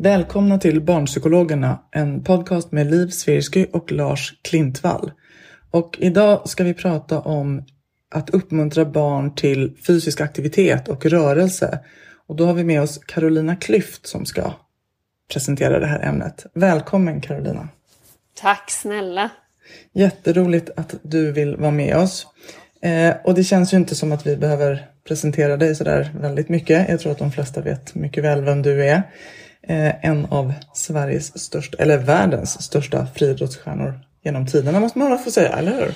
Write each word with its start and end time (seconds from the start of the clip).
Välkomna 0.00 0.58
till 0.58 0.80
Barnpsykologerna, 0.80 1.78
en 1.90 2.24
podcast 2.24 2.72
med 2.72 2.90
Liv 2.90 3.08
Svirsky 3.08 3.66
och 3.72 3.92
Lars 3.92 4.34
Klintvall. 4.42 5.12
Och 5.70 5.96
idag 6.00 6.48
ska 6.48 6.64
vi 6.64 6.74
prata 6.74 7.20
om 7.20 7.64
att 8.10 8.30
uppmuntra 8.30 8.84
barn 8.84 9.34
till 9.34 9.76
fysisk 9.86 10.20
aktivitet 10.20 10.88
och 10.88 11.06
rörelse. 11.06 11.78
Och 12.26 12.36
då 12.36 12.46
har 12.46 12.54
vi 12.54 12.64
med 12.64 12.82
oss 12.82 12.98
Carolina 12.98 13.56
Klyft 13.56 14.06
som 14.06 14.26
ska 14.26 14.52
presentera 15.32 15.78
det 15.78 15.86
här 15.86 16.00
ämnet. 16.00 16.46
Välkommen 16.54 17.20
Carolina! 17.20 17.68
Tack 18.34 18.70
snälla! 18.70 19.30
Jätteroligt 19.92 20.70
att 20.76 20.94
du 21.02 21.32
vill 21.32 21.56
vara 21.56 21.70
med 21.70 21.96
oss. 21.96 22.26
Eh, 22.82 23.14
och 23.24 23.34
det 23.34 23.44
känns 23.44 23.72
ju 23.72 23.76
inte 23.76 23.94
som 23.94 24.12
att 24.12 24.26
vi 24.26 24.36
behöver 24.36 24.86
presentera 25.08 25.56
dig 25.56 25.74
sådär 25.74 26.10
väldigt 26.20 26.48
mycket. 26.48 26.88
Jag 26.88 27.00
tror 27.00 27.12
att 27.12 27.18
de 27.18 27.32
flesta 27.32 27.60
vet 27.60 27.94
mycket 27.94 28.24
väl 28.24 28.44
vem 28.44 28.62
du 28.62 28.84
är. 28.84 29.02
Eh, 29.68 30.04
en 30.04 30.26
av 30.30 30.52
Sveriges 30.74 31.38
största, 31.38 31.82
eller 31.82 31.98
världens 31.98 32.62
största 32.62 33.06
friidrottsstjärnor 33.06 34.00
genom 34.22 34.46
tiderna 34.46 34.80
måste 34.80 34.98
man 34.98 35.18
få 35.18 35.30
säga, 35.30 35.48
eller 35.48 35.72
hur? 35.72 35.94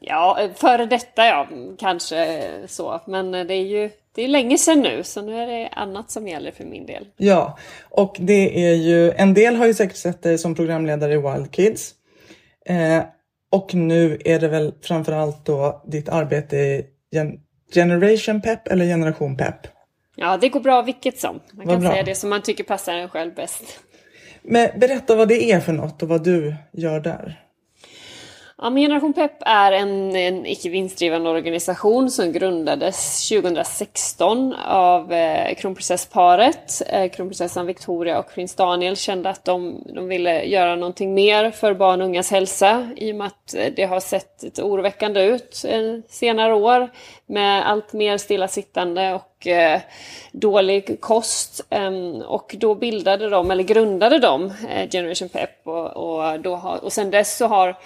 Ja, 0.00 0.48
före 0.56 0.86
detta 0.86 1.26
ja, 1.26 1.48
kanske 1.78 2.42
så. 2.66 3.00
Men 3.06 3.30
det 3.30 3.54
är 3.54 3.66
ju 3.66 3.90
det 4.14 4.24
är 4.24 4.28
länge 4.28 4.58
sedan 4.58 4.80
nu, 4.80 5.02
så 5.04 5.22
nu 5.22 5.42
är 5.42 5.46
det 5.46 5.68
annat 5.68 6.10
som 6.10 6.28
gäller 6.28 6.50
för 6.50 6.64
min 6.64 6.86
del. 6.86 7.06
Ja, 7.16 7.58
och 7.82 8.16
det 8.18 8.66
är 8.66 8.74
ju, 8.74 9.12
en 9.12 9.34
del 9.34 9.56
har 9.56 9.66
ju 9.66 9.74
säkert 9.74 9.96
sett 9.96 10.22
dig 10.22 10.38
som 10.38 10.54
programledare 10.54 11.12
i 11.12 11.16
Wild 11.16 11.52
Kids. 11.52 11.94
Eh, 12.66 13.04
och 13.50 13.74
nu 13.74 14.18
är 14.24 14.40
det 14.40 14.48
väl 14.48 14.74
framförallt 14.82 15.46
då 15.46 15.82
ditt 15.86 16.08
arbete 16.08 16.56
i 16.56 16.86
Gen 17.10 17.40
Generation 17.74 18.40
Pep 18.40 18.68
eller 18.68 18.84
Generation 18.84 19.36
Pep? 19.36 19.56
Ja, 20.22 20.36
det 20.36 20.48
går 20.48 20.60
bra 20.60 20.82
vilket 20.82 21.20
som. 21.20 21.40
Man 21.52 21.66
kan 21.66 21.82
säga 21.82 22.02
det 22.02 22.14
som 22.14 22.30
man 22.30 22.42
tycker 22.42 22.64
passar 22.64 22.94
en 22.94 23.08
själv 23.08 23.34
bäst. 23.34 23.80
Men 24.42 24.78
berätta 24.80 25.16
vad 25.16 25.28
det 25.28 25.52
är 25.52 25.60
för 25.60 25.72
något 25.72 26.02
och 26.02 26.08
vad 26.08 26.24
du 26.24 26.54
gör 26.72 27.00
där. 27.00 27.41
Ja, 28.62 28.70
men 28.70 28.82
Generation 28.82 29.12
Pep 29.12 29.32
är 29.40 29.72
en, 29.72 30.16
en 30.16 30.46
icke 30.46 30.68
vinstdrivande 30.68 31.30
organisation 31.30 32.10
som 32.10 32.32
grundades 32.32 33.28
2016 33.28 34.54
av 34.66 35.12
eh, 35.12 35.54
kronprinsessparet. 35.54 36.82
Eh, 36.86 37.10
kronprinsessan 37.10 37.66
Victoria 37.66 38.18
och 38.18 38.34
prins 38.34 38.54
Daniel 38.54 38.96
kände 38.96 39.30
att 39.30 39.44
de, 39.44 39.84
de 39.94 40.08
ville 40.08 40.44
göra 40.44 40.76
någonting 40.76 41.14
mer 41.14 41.50
för 41.50 41.74
barn 41.74 42.00
och 42.00 42.06
ungas 42.06 42.30
hälsa 42.30 42.90
i 42.96 43.12
och 43.12 43.16
med 43.16 43.26
att 43.26 43.54
eh, 43.54 43.72
det 43.76 43.84
har 43.84 44.00
sett 44.00 44.42
lite 44.42 44.62
oroväckande 44.62 45.22
ut 45.22 45.64
eh, 45.68 45.98
senare 46.08 46.54
år 46.54 46.90
med 47.26 47.70
allt 47.70 47.92
mer 47.92 48.18
stillasittande 48.18 49.14
och 49.14 49.46
eh, 49.46 49.80
dålig 50.32 51.00
kost. 51.00 51.66
Ehm, 51.70 52.22
och 52.22 52.54
då 52.58 52.74
bildade 52.74 53.28
de, 53.28 53.50
eller 53.50 53.64
grundade 53.64 54.18
de, 54.18 54.44
eh, 54.44 54.90
Generation 54.90 55.28
Pep 55.28 55.66
och, 55.66 55.86
och, 55.86 56.40
då 56.40 56.56
har, 56.56 56.84
och 56.84 56.92
sen 56.92 57.10
dess 57.10 57.36
så 57.36 57.46
har 57.46 57.76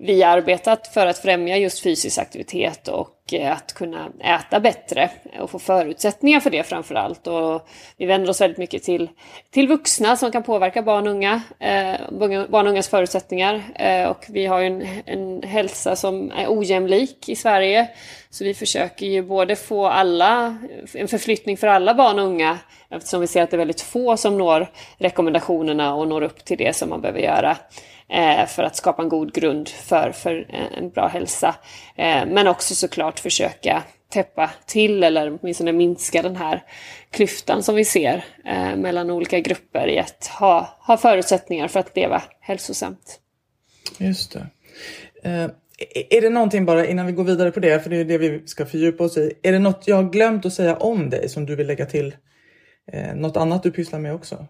vi 0.00 0.22
arbetat 0.22 0.86
för 0.86 1.06
att 1.06 1.18
främja 1.18 1.56
just 1.56 1.82
fysisk 1.82 2.18
aktivitet 2.18 2.88
och 2.88 3.34
eh, 3.34 3.52
att 3.52 3.72
kunna 3.72 4.08
äta 4.20 4.60
bättre 4.60 5.10
och 5.40 5.50
få 5.50 5.58
förutsättningar 5.58 6.40
för 6.40 6.50
det 6.50 6.62
framför 6.62 6.94
allt. 6.94 7.26
Och 7.26 7.68
vi 7.96 8.06
vänder 8.06 8.30
oss 8.30 8.40
väldigt 8.40 8.58
mycket 8.58 8.82
till, 8.82 9.08
till 9.50 9.68
vuxna 9.68 10.16
som 10.16 10.32
kan 10.32 10.42
påverka 10.42 10.82
barn 10.82 11.06
och 11.06 11.12
unga, 11.12 11.42
eh, 11.58 12.00
barn 12.48 12.66
och 12.66 12.72
ungas 12.72 12.88
förutsättningar. 12.88 13.62
Eh, 13.74 14.08
och 14.08 14.26
vi 14.28 14.46
har 14.46 14.60
ju 14.60 14.66
en, 14.66 14.86
en 15.06 15.42
hälsa 15.42 15.96
som 15.96 16.30
är 16.30 16.46
ojämlik 16.48 17.28
i 17.28 17.36
Sverige. 17.36 17.88
Så 18.30 18.44
vi 18.44 18.54
försöker 18.54 19.06
ju 19.06 19.22
både 19.22 19.56
få 19.56 19.86
alla, 19.86 20.58
en 20.94 21.08
förflyttning 21.08 21.56
för 21.56 21.66
alla 21.66 21.94
barn 21.94 22.18
och 22.18 22.24
unga 22.24 22.58
eftersom 22.90 23.20
vi 23.20 23.26
ser 23.26 23.42
att 23.42 23.50
det 23.50 23.56
är 23.56 23.58
väldigt 23.58 23.80
få 23.80 24.16
som 24.16 24.38
når 24.38 24.70
rekommendationerna 24.98 25.94
och 25.94 26.08
når 26.08 26.22
upp 26.22 26.44
till 26.44 26.58
det 26.58 26.76
som 26.76 26.90
man 26.90 27.00
behöver 27.00 27.20
göra 27.20 27.56
Eh, 28.10 28.46
för 28.46 28.62
att 28.62 28.76
skapa 28.76 29.02
en 29.02 29.08
god 29.08 29.34
grund 29.34 29.68
för, 29.68 30.12
för 30.12 30.46
eh, 30.48 30.78
en 30.78 30.90
bra 30.90 31.06
hälsa. 31.06 31.54
Eh, 31.96 32.26
men 32.26 32.46
också 32.46 32.74
såklart 32.74 33.20
försöka 33.20 33.82
täppa 34.12 34.50
till 34.66 35.02
eller 35.04 35.38
åtminstone 35.40 35.72
minska 35.72 36.22
den 36.22 36.36
här 36.36 36.62
klyftan 37.10 37.62
som 37.62 37.74
vi 37.74 37.84
ser 37.84 38.24
eh, 38.44 38.76
mellan 38.76 39.10
olika 39.10 39.40
grupper 39.40 39.88
i 39.88 39.98
att 39.98 40.26
ha, 40.26 40.76
ha 40.80 40.96
förutsättningar 40.96 41.68
för 41.68 41.80
att 41.80 41.96
leva 41.96 42.22
hälsosamt. 42.40 43.20
Just 43.98 44.32
det. 44.32 44.46
Eh, 45.22 45.50
är 46.10 46.20
det 46.20 46.30
någonting 46.30 46.66
bara 46.66 46.86
innan 46.86 47.06
vi 47.06 47.12
går 47.12 47.24
vidare 47.24 47.50
på 47.50 47.60
det, 47.60 47.80
för 47.80 47.90
det 47.90 47.96
är 47.96 48.04
det 48.04 48.18
vi 48.18 48.46
ska 48.46 48.66
fördjupa 48.66 49.04
oss 49.04 49.16
i. 49.16 49.32
Är 49.42 49.52
det 49.52 49.58
något 49.58 49.82
jag 49.86 49.96
har 49.96 50.10
glömt 50.10 50.46
att 50.46 50.52
säga 50.52 50.76
om 50.76 51.10
dig 51.10 51.28
som 51.28 51.46
du 51.46 51.56
vill 51.56 51.66
lägga 51.66 51.86
till? 51.86 52.16
Eh, 52.92 53.14
något 53.14 53.36
annat 53.36 53.62
du 53.62 53.70
pysslar 53.70 53.98
med 53.98 54.14
också? 54.14 54.46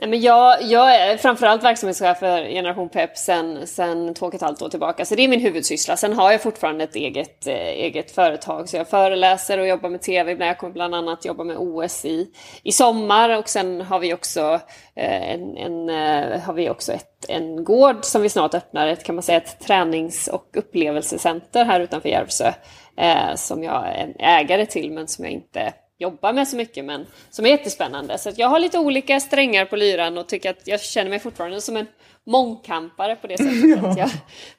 Nej, 0.00 0.08
men 0.08 0.20
jag, 0.20 0.62
jag 0.62 0.96
är 0.96 1.16
framförallt 1.16 1.64
verksamhetschef 1.64 2.18
för 2.18 2.44
Generation 2.44 2.88
Pep 2.88 3.18
sen, 3.18 3.66
sen 3.66 4.14
två 4.14 4.26
och 4.26 4.34
ett 4.34 4.40
halvt 4.40 4.62
år 4.62 4.68
tillbaka. 4.68 5.04
Så 5.04 5.14
det 5.14 5.24
är 5.24 5.28
min 5.28 5.40
huvudsyssla. 5.40 5.96
Sen 5.96 6.12
har 6.12 6.32
jag 6.32 6.42
fortfarande 6.42 6.84
ett 6.84 6.96
eget, 6.96 7.46
eh, 7.46 7.54
eget 7.54 8.10
företag. 8.10 8.68
Så 8.68 8.76
jag 8.76 8.88
föreläser 8.88 9.58
och 9.58 9.66
jobbar 9.66 9.88
med 9.90 10.02
tv. 10.02 10.46
Jag 10.46 10.58
kommer 10.58 10.72
bland 10.72 10.94
annat 10.94 11.24
jobba 11.24 11.44
med 11.44 11.56
OS 11.58 12.04
i, 12.04 12.26
i 12.62 12.72
sommar. 12.72 13.38
Och 13.38 13.48
sen 13.48 13.80
har 13.80 13.98
vi 13.98 14.14
också, 14.14 14.60
eh, 14.94 15.30
en, 15.30 15.56
en, 15.56 15.88
eh, 15.88 16.40
har 16.40 16.52
vi 16.52 16.70
också 16.70 16.92
ett, 16.92 17.24
en 17.28 17.64
gård 17.64 18.04
som 18.04 18.22
vi 18.22 18.28
snart 18.28 18.54
öppnar. 18.54 18.86
Ett, 18.86 19.04
kan 19.04 19.14
man 19.14 19.22
säga, 19.22 19.38
ett 19.38 19.60
tränings 19.60 20.28
och 20.28 20.46
upplevelsecenter 20.56 21.64
här 21.64 21.80
utanför 21.80 22.08
Järvsö. 22.08 22.52
Eh, 22.96 23.34
som 23.34 23.62
jag 23.62 23.88
är 23.88 24.14
ägare 24.18 24.66
till 24.66 24.92
men 24.92 25.08
som 25.08 25.24
jag 25.24 25.32
inte 25.32 25.72
jobbar 26.00 26.32
med 26.32 26.48
så 26.48 26.56
mycket 26.56 26.84
men 26.84 27.06
som 27.30 27.46
är 27.46 27.50
jättespännande. 27.50 28.18
Så 28.18 28.30
jag 28.36 28.48
har 28.48 28.58
lite 28.58 28.78
olika 28.78 29.20
strängar 29.20 29.64
på 29.64 29.76
lyran 29.76 30.18
och 30.18 30.28
tycker 30.28 30.50
att 30.50 30.66
jag 30.66 30.80
känner 30.80 31.10
mig 31.10 31.18
fortfarande 31.18 31.60
som 31.60 31.76
en 31.76 31.86
mångkampare 32.26 33.16
på 33.16 33.26
det 33.26 33.38
sättet. 33.38 33.84
Att 33.84 33.98
jag, 33.98 34.10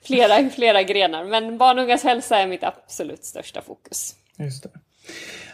flera, 0.01 0.49
flera 0.49 0.83
grenar. 0.83 1.25
Men 1.25 1.57
barn 1.57 1.77
och 1.77 1.83
ungas 1.83 2.03
hälsa 2.03 2.37
är 2.37 2.47
mitt 2.47 2.63
absolut 2.63 3.25
största 3.25 3.61
fokus. 3.61 4.15
Just 4.37 4.63
det. 4.63 4.69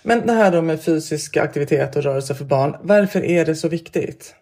Men 0.03 0.27
det 0.27 0.33
här 0.33 0.51
då 0.51 0.61
med 0.61 0.83
fysisk 0.83 1.37
aktivitet 1.37 1.95
och 1.95 2.03
rörelse 2.03 2.35
för 2.35 2.45
barn. 2.45 2.75
Varför 2.81 3.23
är 3.25 3.45
det 3.45 3.55
så 3.55 3.67
viktigt? 3.67 4.35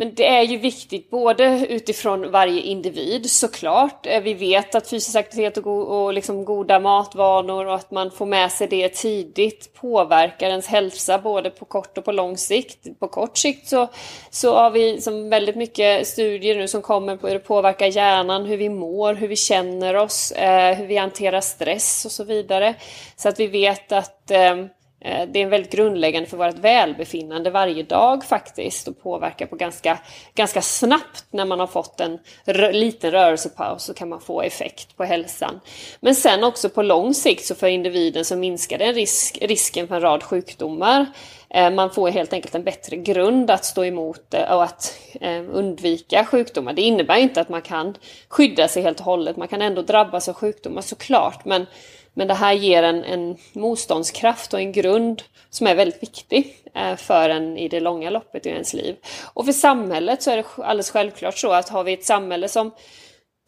Men 0.00 0.14
det 0.14 0.26
är 0.26 0.42
ju 0.42 0.56
viktigt 0.56 1.10
både 1.10 1.66
utifrån 1.68 2.30
varje 2.30 2.60
individ 2.60 3.30
såklart. 3.30 4.06
Eh, 4.06 4.22
vi 4.22 4.34
vet 4.34 4.74
att 4.74 4.90
fysisk 4.90 5.16
aktivitet 5.16 5.56
och, 5.56 5.64
go 5.64 5.80
och 5.80 6.12
liksom 6.12 6.44
goda 6.44 6.80
matvanor 6.80 7.66
och 7.66 7.74
att 7.74 7.90
man 7.90 8.10
får 8.10 8.26
med 8.26 8.52
sig 8.52 8.66
det 8.66 8.88
tidigt 8.88 9.74
påverkar 9.74 10.48
ens 10.48 10.66
hälsa 10.66 11.18
både 11.18 11.50
på 11.50 11.64
kort 11.64 11.98
och 11.98 12.04
på 12.04 12.12
lång 12.12 12.36
sikt. 12.36 13.00
På 13.00 13.08
kort 13.08 13.38
sikt 13.38 13.68
så, 13.68 13.88
så 14.30 14.54
har 14.54 14.70
vi 14.70 15.00
som 15.00 15.30
väldigt 15.30 15.56
mycket 15.56 16.06
studier 16.06 16.56
nu 16.56 16.68
som 16.68 16.82
kommer 16.82 17.16
på 17.16 17.26
hur 17.26 17.34
det 17.34 17.40
påverkar 17.40 17.86
hjärnan, 17.86 18.44
hur 18.44 18.56
vi 18.56 18.68
mår, 18.68 19.14
hur 19.14 19.28
vi 19.28 19.36
känner 19.36 19.96
oss, 19.96 20.32
eh, 20.32 20.76
hur 20.76 20.86
vi 20.86 20.96
hanterar 20.96 21.40
stress 21.40 22.04
och 22.04 22.12
så 22.12 22.24
vidare. 22.24 22.74
Så 23.16 23.28
att 23.28 23.40
vi 23.40 23.46
vet 23.46 23.92
att 23.92 24.20
Eh, 24.30 24.56
Eh, 25.00 25.28
det 25.28 25.42
är 25.42 25.46
väldigt 25.46 25.72
grundläggande 25.72 26.28
för 26.28 26.36
vårt 26.36 26.58
välbefinnande 26.58 27.50
varje 27.50 27.82
dag 27.82 28.24
faktiskt 28.24 28.88
och 28.88 29.02
påverkar 29.02 29.46
på 29.46 29.56
ganska, 29.56 29.98
ganska 30.34 30.62
snabbt 30.62 31.24
när 31.30 31.44
man 31.44 31.60
har 31.60 31.66
fått 31.66 32.00
en 32.00 32.18
liten 32.72 33.10
rörelsepaus 33.10 33.84
så 33.84 33.94
kan 33.94 34.08
man 34.08 34.20
få 34.20 34.42
effekt 34.42 34.96
på 34.96 35.04
hälsan. 35.04 35.60
Men 36.00 36.14
sen 36.14 36.44
också 36.44 36.68
på 36.68 36.82
lång 36.82 37.14
sikt 37.14 37.44
så 37.44 37.54
för 37.54 37.66
individen 37.66 38.24
så 38.24 38.36
minskar 38.36 38.78
den 38.78 38.94
risk, 38.94 39.38
risken 39.42 39.88
för 39.88 39.94
en 39.94 40.00
rad 40.00 40.22
sjukdomar. 40.22 41.06
Eh, 41.50 41.70
man 41.70 41.90
får 41.90 42.08
helt 42.08 42.32
enkelt 42.32 42.54
en 42.54 42.64
bättre 42.64 42.96
grund 42.96 43.50
att 43.50 43.64
stå 43.64 43.84
emot 43.84 44.34
eh, 44.34 44.52
och 44.52 44.62
att 44.62 44.98
undvika 45.52 46.24
sjukdomar. 46.24 46.72
Det 46.72 46.82
innebär 46.82 47.16
inte 47.16 47.40
att 47.40 47.48
man 47.48 47.62
kan 47.62 47.94
skydda 48.28 48.68
sig 48.68 48.82
helt 48.82 48.98
och 48.98 49.04
hållet. 49.04 49.36
Man 49.36 49.48
kan 49.48 49.62
ändå 49.62 49.82
drabbas 49.82 50.28
av 50.28 50.34
sjukdomar 50.34 50.82
såklart 50.82 51.44
men 51.44 51.66
men 52.20 52.28
det 52.28 52.34
här 52.34 52.52
ger 52.52 52.82
en, 52.82 53.04
en 53.04 53.36
motståndskraft 53.52 54.54
och 54.54 54.60
en 54.60 54.72
grund 54.72 55.22
som 55.50 55.66
är 55.66 55.74
väldigt 55.74 56.02
viktig 56.02 56.56
eh, 56.74 56.96
för 56.96 57.30
en 57.30 57.56
i 57.56 57.68
det 57.68 57.80
långa 57.80 58.10
loppet 58.10 58.46
i 58.46 58.48
ens 58.48 58.74
liv. 58.74 58.96
Och 59.34 59.44
för 59.44 59.52
samhället 59.52 60.22
så 60.22 60.30
är 60.30 60.36
det 60.36 60.44
alldeles 60.56 60.90
självklart 60.90 61.38
så 61.38 61.52
att 61.52 61.68
har 61.68 61.84
vi 61.84 61.92
ett 61.92 62.04
samhälle 62.04 62.48
som 62.48 62.70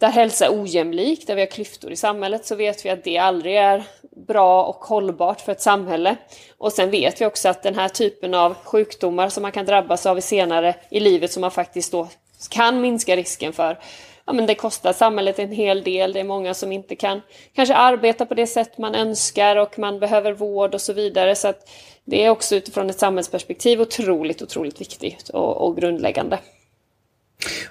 där 0.00 0.08
hälsa 0.08 0.46
är 0.46 0.62
ojämlik, 0.62 1.26
där 1.26 1.34
vi 1.34 1.40
har 1.40 1.46
klyftor 1.46 1.92
i 1.92 1.96
samhället, 1.96 2.46
så 2.46 2.54
vet 2.54 2.84
vi 2.84 2.90
att 2.90 3.04
det 3.04 3.18
aldrig 3.18 3.56
är 3.56 3.84
bra 4.26 4.64
och 4.64 4.84
hållbart 4.84 5.40
för 5.40 5.52
ett 5.52 5.62
samhälle. 5.62 6.16
Och 6.58 6.72
sen 6.72 6.90
vet 6.90 7.20
vi 7.20 7.26
också 7.26 7.48
att 7.48 7.62
den 7.62 7.74
här 7.74 7.88
typen 7.88 8.34
av 8.34 8.54
sjukdomar 8.54 9.28
som 9.28 9.42
man 9.42 9.52
kan 9.52 9.66
drabbas 9.66 10.06
av 10.06 10.20
senare 10.20 10.74
i 10.90 11.00
livet 11.00 11.32
som 11.32 11.40
man 11.40 11.50
faktiskt 11.50 11.92
då 11.92 12.08
kan 12.50 12.80
minska 12.80 13.16
risken 13.16 13.52
för, 13.52 13.78
ja, 14.26 14.32
men 14.32 14.46
det 14.46 14.54
kostar 14.54 14.92
samhället 14.92 15.38
en 15.38 15.52
hel 15.52 15.82
del. 15.82 16.12
Det 16.12 16.20
är 16.20 16.24
många 16.24 16.54
som 16.54 16.72
inte 16.72 16.96
kan 16.96 17.20
kanske 17.54 17.74
arbeta 17.74 18.26
på 18.26 18.34
det 18.34 18.46
sätt 18.46 18.78
man 18.78 18.94
önskar 18.94 19.56
och 19.56 19.78
man 19.78 20.00
behöver 20.00 20.32
vård 20.32 20.74
och 20.74 20.80
så 20.80 20.92
vidare. 20.92 21.34
Så 21.34 21.48
att 21.48 21.68
det 22.04 22.24
är 22.24 22.30
också 22.30 22.56
utifrån 22.56 22.90
ett 22.90 22.98
samhällsperspektiv 22.98 23.80
otroligt, 23.80 24.42
otroligt 24.42 24.80
viktigt 24.80 25.28
och, 25.28 25.66
och 25.66 25.76
grundläggande. 25.76 26.38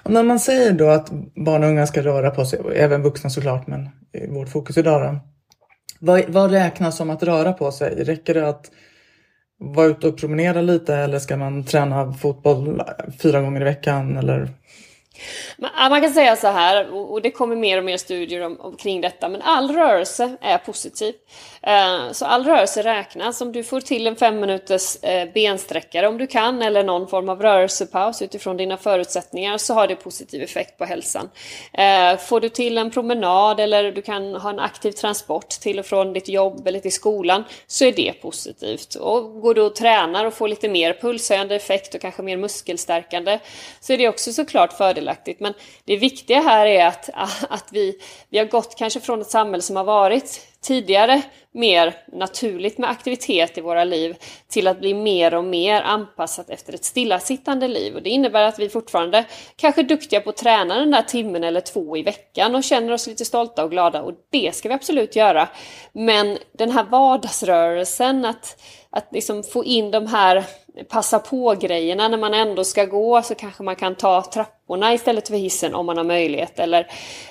Och 0.02 0.10
när 0.10 0.22
man 0.22 0.40
säger 0.40 0.72
då 0.72 0.88
att 0.88 1.10
barn 1.34 1.62
och 1.64 1.68
unga 1.68 1.86
ska 1.86 2.02
röra 2.02 2.30
på 2.30 2.44
sig, 2.44 2.60
även 2.74 3.02
vuxna 3.02 3.30
såklart, 3.30 3.66
men 3.66 3.88
vårt 4.28 4.48
fokus 4.48 4.76
idag 4.76 5.02
då. 5.02 5.18
Vad, 5.98 6.24
vad 6.28 6.50
räknas 6.50 6.96
som 6.96 7.10
att 7.10 7.22
röra 7.22 7.52
på 7.52 7.72
sig? 7.72 8.04
Räcker 8.04 8.34
det 8.34 8.48
att 8.48 8.70
vara 9.58 9.86
ute 9.86 10.08
och 10.08 10.18
promenera 10.18 10.60
lite 10.60 10.94
eller 10.94 11.18
ska 11.18 11.36
man 11.36 11.64
träna 11.64 12.12
fotboll 12.12 12.82
fyra 13.22 13.40
gånger 13.40 13.60
i 13.60 13.64
veckan? 13.64 14.16
Eller 14.16 14.48
man 15.90 16.00
kan 16.00 16.14
säga 16.14 16.36
så 16.36 16.48
här, 16.48 16.92
och 16.92 17.22
det 17.22 17.30
kommer 17.30 17.56
mer 17.56 17.78
och 17.78 17.84
mer 17.84 17.96
studier 17.96 18.40
om, 18.40 18.60
om, 18.60 18.76
kring 18.76 19.00
detta, 19.00 19.28
men 19.28 19.42
all 19.42 19.70
rörelse 19.70 20.36
är 20.40 20.58
positiv. 20.58 21.14
Eh, 21.62 22.12
så 22.12 22.24
all 22.24 22.44
rörelse 22.44 22.82
räknas. 22.82 23.40
Om 23.40 23.52
du 23.52 23.64
får 23.64 23.80
till 23.80 24.06
en 24.06 24.16
fem 24.16 24.40
minuters 24.40 24.96
eh, 25.02 25.28
bensträckare 25.34 26.08
om 26.08 26.18
du 26.18 26.26
kan, 26.26 26.62
eller 26.62 26.84
någon 26.84 27.08
form 27.08 27.28
av 27.28 27.42
rörelsepaus 27.42 28.22
utifrån 28.22 28.56
dina 28.56 28.76
förutsättningar, 28.76 29.58
så 29.58 29.74
har 29.74 29.86
det 29.86 29.96
positiv 29.96 30.42
effekt 30.42 30.78
på 30.78 30.84
hälsan. 30.84 31.30
Eh, 31.72 32.16
får 32.16 32.40
du 32.40 32.48
till 32.48 32.78
en 32.78 32.90
promenad 32.90 33.60
eller 33.60 33.92
du 33.92 34.02
kan 34.02 34.34
ha 34.34 34.50
en 34.50 34.58
aktiv 34.58 34.92
transport 34.92 35.48
till 35.48 35.78
och 35.78 35.86
från 35.86 36.12
ditt 36.12 36.28
jobb 36.28 36.66
eller 36.66 36.80
till 36.80 36.92
skolan, 36.92 37.44
så 37.66 37.84
är 37.84 37.92
det 37.92 38.12
positivt. 38.12 38.94
Och 38.94 39.40
går 39.40 39.54
du 39.54 39.60
och 39.60 39.74
tränar 39.74 40.24
och 40.24 40.34
får 40.34 40.48
lite 40.48 40.68
mer 40.68 40.98
pulshöjande 41.00 41.54
effekt 41.54 41.94
och 41.94 42.00
kanske 42.00 42.22
mer 42.22 42.36
muskelstärkande, 42.36 43.38
så 43.80 43.92
är 43.92 43.98
det 43.98 44.08
också 44.08 44.32
såklart 44.32 44.72
fördelaktigt 44.72 45.12
fördelaktigt. 45.12 45.40
Men 45.40 45.54
det 45.84 45.96
viktiga 45.96 46.40
här 46.40 46.66
är 46.66 46.86
att, 46.86 47.10
att 47.50 47.68
vi, 47.72 47.98
vi 48.30 48.38
har 48.38 48.46
gått 48.46 48.74
kanske 48.78 49.00
från 49.00 49.20
ett 49.20 49.30
samhälle 49.30 49.62
som 49.62 49.76
har 49.76 49.84
varit 49.84 50.40
tidigare 50.62 51.22
mer 51.52 51.94
naturligt 52.12 52.78
med 52.78 52.90
aktivitet 52.90 53.58
i 53.58 53.60
våra 53.60 53.84
liv 53.84 54.16
till 54.52 54.68
att 54.68 54.80
bli 54.80 54.94
mer 54.94 55.34
och 55.34 55.44
mer 55.44 55.82
anpassat 55.82 56.50
efter 56.50 56.72
ett 56.72 56.84
stillasittande 56.84 57.68
liv. 57.68 57.94
Och 57.94 58.02
det 58.02 58.10
innebär 58.10 58.42
att 58.42 58.58
vi 58.58 58.68
fortfarande 58.68 59.24
kanske 59.56 59.80
är 59.80 59.84
duktiga 59.84 60.20
på 60.20 60.30
att 60.30 60.36
träna 60.36 60.78
den 60.78 60.90
där 60.90 61.02
timmen 61.02 61.44
eller 61.44 61.60
två 61.60 61.96
i 61.96 62.02
veckan 62.02 62.54
och 62.54 62.64
känner 62.64 62.92
oss 62.92 63.06
lite 63.06 63.24
stolta 63.24 63.64
och 63.64 63.70
glada 63.70 64.02
och 64.02 64.12
det 64.30 64.54
ska 64.54 64.68
vi 64.68 64.74
absolut 64.74 65.16
göra. 65.16 65.48
Men 65.92 66.38
den 66.52 66.70
här 66.70 66.84
vardagsrörelsen, 66.84 68.24
att 68.24 68.56
att 68.94 69.08
liksom 69.12 69.42
få 69.42 69.64
in 69.64 69.90
de 69.90 70.06
här 70.06 70.44
passa 70.88 71.18
på-grejerna 71.18 72.08
när 72.08 72.18
man 72.18 72.34
ändå 72.34 72.64
ska 72.64 72.84
gå 72.84 73.22
så 73.22 73.34
kanske 73.34 73.62
man 73.62 73.76
kan 73.76 73.94
ta 73.94 74.22
trapporna 74.22 74.94
istället 74.94 75.28
för 75.28 75.36
hissen 75.36 75.74
om 75.74 75.86
man 75.86 75.96
har 75.96 76.04
möjlighet. 76.04 76.58
Eller 76.58 76.86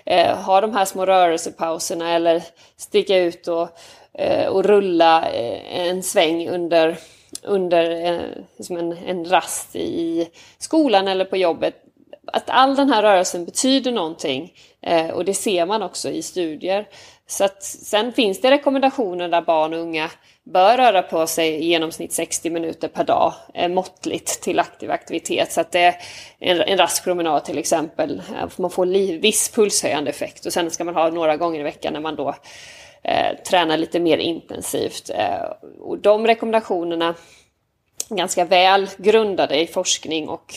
eh, 0.05 0.37
ha 0.37 0.61
de 0.61 0.73
här 0.73 0.85
små 0.85 1.05
rörelsepauserna 1.05 2.11
eller 2.11 2.43
sticka 2.77 3.17
ut 3.17 3.47
och, 3.47 3.69
Eh, 4.17 4.47
och 4.47 4.65
rulla 4.65 5.29
eh, 5.31 5.87
en 5.87 6.03
sväng 6.03 6.49
under, 6.49 6.97
under 7.43 8.19
liksom 8.57 8.77
en, 8.77 8.97
en 9.05 9.25
rast 9.25 9.75
i 9.75 10.27
skolan 10.57 11.07
eller 11.07 11.25
på 11.25 11.37
jobbet. 11.37 11.75
Att 12.33 12.49
all 12.49 12.75
den 12.75 12.89
här 12.89 13.03
rörelsen 13.03 13.45
betyder 13.45 13.91
någonting 13.91 14.53
och 15.13 15.25
det 15.25 15.33
ser 15.33 15.65
man 15.65 15.83
också 15.83 16.09
i 16.09 16.21
studier. 16.21 16.87
Så 17.27 17.43
att, 17.43 17.63
sen 17.63 18.13
finns 18.13 18.41
det 18.41 18.51
rekommendationer 18.51 19.29
där 19.29 19.41
barn 19.41 19.73
och 19.73 19.79
unga 19.79 20.09
bör 20.43 20.77
röra 20.77 21.01
på 21.01 21.27
sig 21.27 21.49
i 21.49 21.65
genomsnitt 21.65 22.13
60 22.13 22.49
minuter 22.49 22.87
per 22.87 23.03
dag 23.03 23.33
eh, 23.53 23.69
måttligt 23.69 24.41
till 24.41 24.59
aktiv 24.59 24.91
aktivitet. 24.91 25.51
Så 25.51 25.61
att 25.61 25.71
det 25.71 25.79
är 25.79 25.95
en, 26.39 26.61
en 26.61 26.77
rask 26.77 27.03
promenad 27.03 27.45
till 27.45 27.57
exempel. 27.57 28.21
Man 28.57 28.71
får 28.71 28.85
li, 28.85 29.17
viss 29.17 29.49
pulshöjande 29.49 30.09
effekt 30.09 30.45
och 30.45 30.53
sen 30.53 30.71
ska 30.71 30.83
man 30.83 30.95
ha 30.95 31.09
några 31.09 31.37
gånger 31.37 31.59
i 31.59 31.63
veckan 31.63 31.93
när 31.93 31.99
man 31.99 32.15
då 32.15 32.35
eh, 33.03 33.77
lite 33.77 33.99
mer 33.99 34.17
intensivt. 34.17 35.09
Eh, 35.09 35.69
och 35.79 35.99
de 35.99 36.27
rekommendationerna 36.27 37.15
är 38.09 38.15
ganska 38.15 38.45
väl 38.45 38.89
grundade 38.97 39.61
i 39.61 39.67
forskning 39.67 40.29
och, 40.29 40.53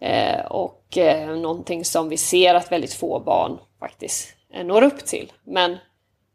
eh, 0.00 0.46
och 0.46 0.98
eh, 0.98 1.36
någonting 1.36 1.84
som 1.84 2.08
vi 2.08 2.16
ser 2.16 2.54
att 2.54 2.72
väldigt 2.72 2.94
få 2.94 3.20
barn 3.20 3.58
faktiskt 3.80 4.28
eh, 4.54 4.66
når 4.66 4.82
upp 4.82 5.06
till. 5.06 5.32
Men 5.44 5.76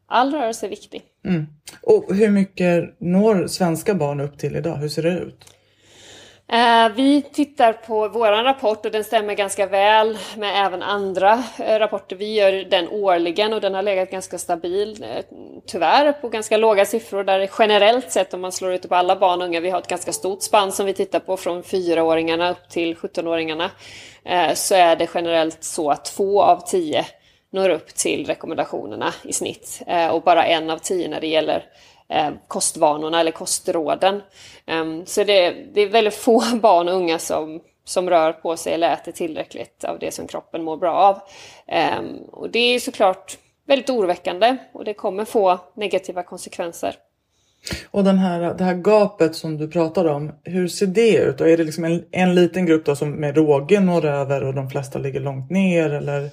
all 0.07 0.33
rörelse 0.33 0.65
är 0.65 0.69
viktig. 0.69 1.01
Mm. 1.25 1.47
Och 1.81 2.15
hur 2.15 2.29
mycket 2.29 2.99
når 2.99 3.47
svenska 3.47 3.93
barn 3.93 4.19
upp 4.19 4.37
till 4.37 4.55
idag? 4.55 4.75
Hur 4.75 4.89
ser 4.89 5.03
det 5.03 5.19
ut? 5.19 5.45
Eh, 6.47 6.89
vi 6.95 7.21
tittar 7.21 7.73
på 7.73 8.07
vår 8.07 8.43
rapport 8.43 8.85
och 8.85 8.91
den 8.91 9.03
stämmer 9.03 9.33
ganska 9.33 9.67
väl 9.67 10.17
med 10.37 10.65
även 10.65 10.81
andra 10.81 11.43
eh, 11.59 11.79
rapporter. 11.79 12.15
Vi 12.15 12.33
gör 12.33 12.51
den 12.51 12.89
årligen 12.89 13.53
och 13.53 13.61
den 13.61 13.73
har 13.73 13.81
legat 13.81 14.11
ganska 14.11 14.37
stabil, 14.37 15.03
eh, 15.03 15.25
tyvärr, 15.67 16.11
på 16.11 16.29
ganska 16.29 16.57
låga 16.57 16.85
siffror 16.85 17.23
där 17.23 17.49
generellt 17.59 18.11
sett 18.11 18.33
om 18.33 18.41
man 18.41 18.51
slår 18.51 18.73
ut 18.73 18.81
det 18.81 18.87
på 18.87 18.95
alla 18.95 19.15
barn 19.15 19.41
och 19.41 19.47
unga, 19.47 19.59
vi 19.59 19.69
har 19.69 19.79
ett 19.79 19.87
ganska 19.87 20.13
stort 20.13 20.41
spann 20.41 20.71
som 20.71 20.85
vi 20.85 20.93
tittar 20.93 21.19
på 21.19 21.37
från 21.37 21.63
4-åringarna 21.63 22.51
upp 22.51 22.69
till 22.69 22.95
17-åringarna, 22.95 23.69
så 24.53 24.75
är 24.75 24.95
det 24.95 25.09
generellt 25.13 25.63
så 25.63 25.91
att 25.91 26.05
två 26.05 26.41
av 26.41 26.67
tio 26.67 27.05
når 27.51 27.69
upp 27.69 27.95
till 27.95 28.25
rekommendationerna 28.25 29.13
i 29.23 29.33
snitt. 29.33 29.81
Och 30.11 30.21
bara 30.21 30.45
en 30.45 30.69
av 30.69 30.77
tio 30.77 31.07
när 31.07 31.21
det 31.21 31.27
gäller 31.27 31.63
Eh, 32.09 32.29
kostvanorna 32.47 33.19
eller 33.19 33.31
kostråden. 33.31 34.21
Ehm, 34.65 35.05
så 35.05 35.23
det, 35.23 35.55
det 35.73 35.81
är 35.81 35.89
väldigt 35.89 36.15
få 36.15 36.43
barn 36.61 36.87
och 36.87 36.95
unga 36.95 37.19
som, 37.19 37.61
som 37.85 38.09
rör 38.09 38.33
på 38.33 38.57
sig 38.57 38.73
eller 38.73 38.93
äter 38.93 39.11
tillräckligt 39.11 39.83
av 39.83 39.99
det 39.99 40.13
som 40.13 40.27
kroppen 40.27 40.63
mår 40.63 40.77
bra 40.77 40.93
av. 40.93 41.19
Ehm, 41.67 42.17
och 42.31 42.49
det 42.49 42.59
är 42.59 42.79
såklart 42.79 43.37
väldigt 43.67 43.89
oroväckande 43.89 44.57
och 44.73 44.85
det 44.85 44.93
kommer 44.93 45.25
få 45.25 45.59
negativa 45.75 46.23
konsekvenser. 46.23 46.95
Och 47.91 48.03
den 48.03 48.17
här, 48.17 48.53
det 48.53 48.63
här 48.63 48.73
gapet 48.73 49.35
som 49.35 49.57
du 49.57 49.67
pratar 49.67 50.05
om, 50.05 50.31
hur 50.43 50.67
ser 50.67 50.87
det 50.87 51.15
ut? 51.17 51.41
Och 51.41 51.49
är 51.49 51.57
det 51.57 51.63
liksom 51.63 51.85
en, 51.85 52.05
en 52.11 52.35
liten 52.35 52.65
grupp 52.65 52.85
då 52.85 52.95
som 52.95 53.11
med 53.11 53.35
råge 53.35 53.79
når 53.79 54.05
över 54.05 54.43
och 54.43 54.53
de 54.53 54.69
flesta 54.69 54.99
ligger 54.99 55.19
långt 55.19 55.51
ner? 55.51 55.89
Eller? 55.89 56.29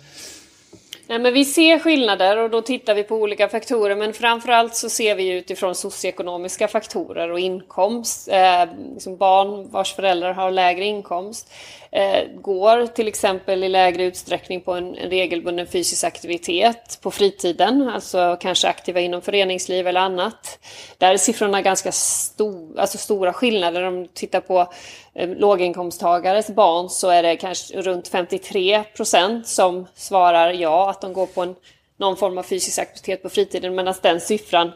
Nej, 1.12 1.18
men 1.18 1.34
vi 1.34 1.44
ser 1.44 1.78
skillnader 1.78 2.36
och 2.36 2.50
då 2.50 2.62
tittar 2.62 2.94
vi 2.94 3.02
på 3.02 3.16
olika 3.16 3.48
faktorer 3.48 3.96
men 3.96 4.12
framförallt 4.12 4.74
så 4.74 4.88
ser 4.88 5.14
vi 5.14 5.28
utifrån 5.28 5.74
socioekonomiska 5.74 6.68
faktorer 6.68 7.30
och 7.30 7.40
inkomst. 7.40 8.28
Eh, 8.28 8.64
liksom 8.94 9.16
barn 9.16 9.68
vars 9.70 9.94
föräldrar 9.94 10.32
har 10.32 10.50
lägre 10.50 10.84
inkomst 10.84 11.52
Eh, 11.94 12.24
går 12.40 12.86
till 12.86 13.08
exempel 13.08 13.64
i 13.64 13.68
lägre 13.68 14.04
utsträckning 14.04 14.60
på 14.60 14.72
en, 14.72 14.96
en, 14.96 15.10
regelbunden 15.10 15.66
fysisk 15.66 16.04
aktivitet 16.04 16.98
på 17.02 17.10
fritiden, 17.10 17.88
alltså 17.88 18.36
kanske 18.40 18.68
aktiva 18.68 19.00
inom 19.00 19.22
föreningsliv 19.22 19.86
eller 19.86 20.00
annat. 20.00 20.58
Där 20.98 21.12
är 21.12 21.16
siffrorna 21.16 21.62
ganska 21.62 21.92
stor, 21.92 22.80
alltså 22.80 22.98
stora 22.98 23.32
skillnader 23.32 23.82
om 23.82 24.02
du 24.02 24.08
tittar 24.08 24.40
på 24.40 24.72
eh, 25.14 25.28
låginkomsttagares 25.28 26.46
barn 26.46 26.88
så 26.88 27.08
är 27.08 27.22
det 27.22 27.36
kanske 27.36 27.82
runt 27.82 28.08
53 28.08 28.82
procent 28.96 29.46
som 29.46 29.86
svarar 29.94 30.52
ja, 30.52 30.90
att 30.90 31.00
de 31.00 31.12
går 31.12 31.26
på 31.26 31.42
en, 31.42 31.54
någon 31.96 32.16
form 32.16 32.38
av 32.38 32.42
fysisk 32.42 32.78
aktivitet 32.78 33.22
på 33.22 33.28
fritiden, 33.28 33.74
medan 33.74 33.94
den 34.02 34.20
siffran 34.20 34.72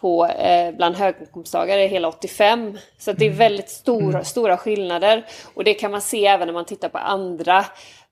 på, 0.00 0.26
eh, 0.26 0.74
bland 0.74 0.96
höginkomsttagare 0.96 1.84
är 1.84 1.88
hela 1.88 2.08
85. 2.08 2.78
Så 2.98 3.12
det 3.12 3.24
är 3.24 3.26
mm. 3.26 3.38
väldigt 3.38 3.70
stora, 3.70 4.08
mm. 4.08 4.24
stora 4.24 4.56
skillnader. 4.56 5.24
Och 5.54 5.64
det 5.64 5.74
kan 5.74 5.90
man 5.90 6.00
se 6.00 6.26
även 6.26 6.46
när 6.46 6.54
man 6.54 6.64
tittar 6.64 6.88
på 6.88 6.98
andra 6.98 7.64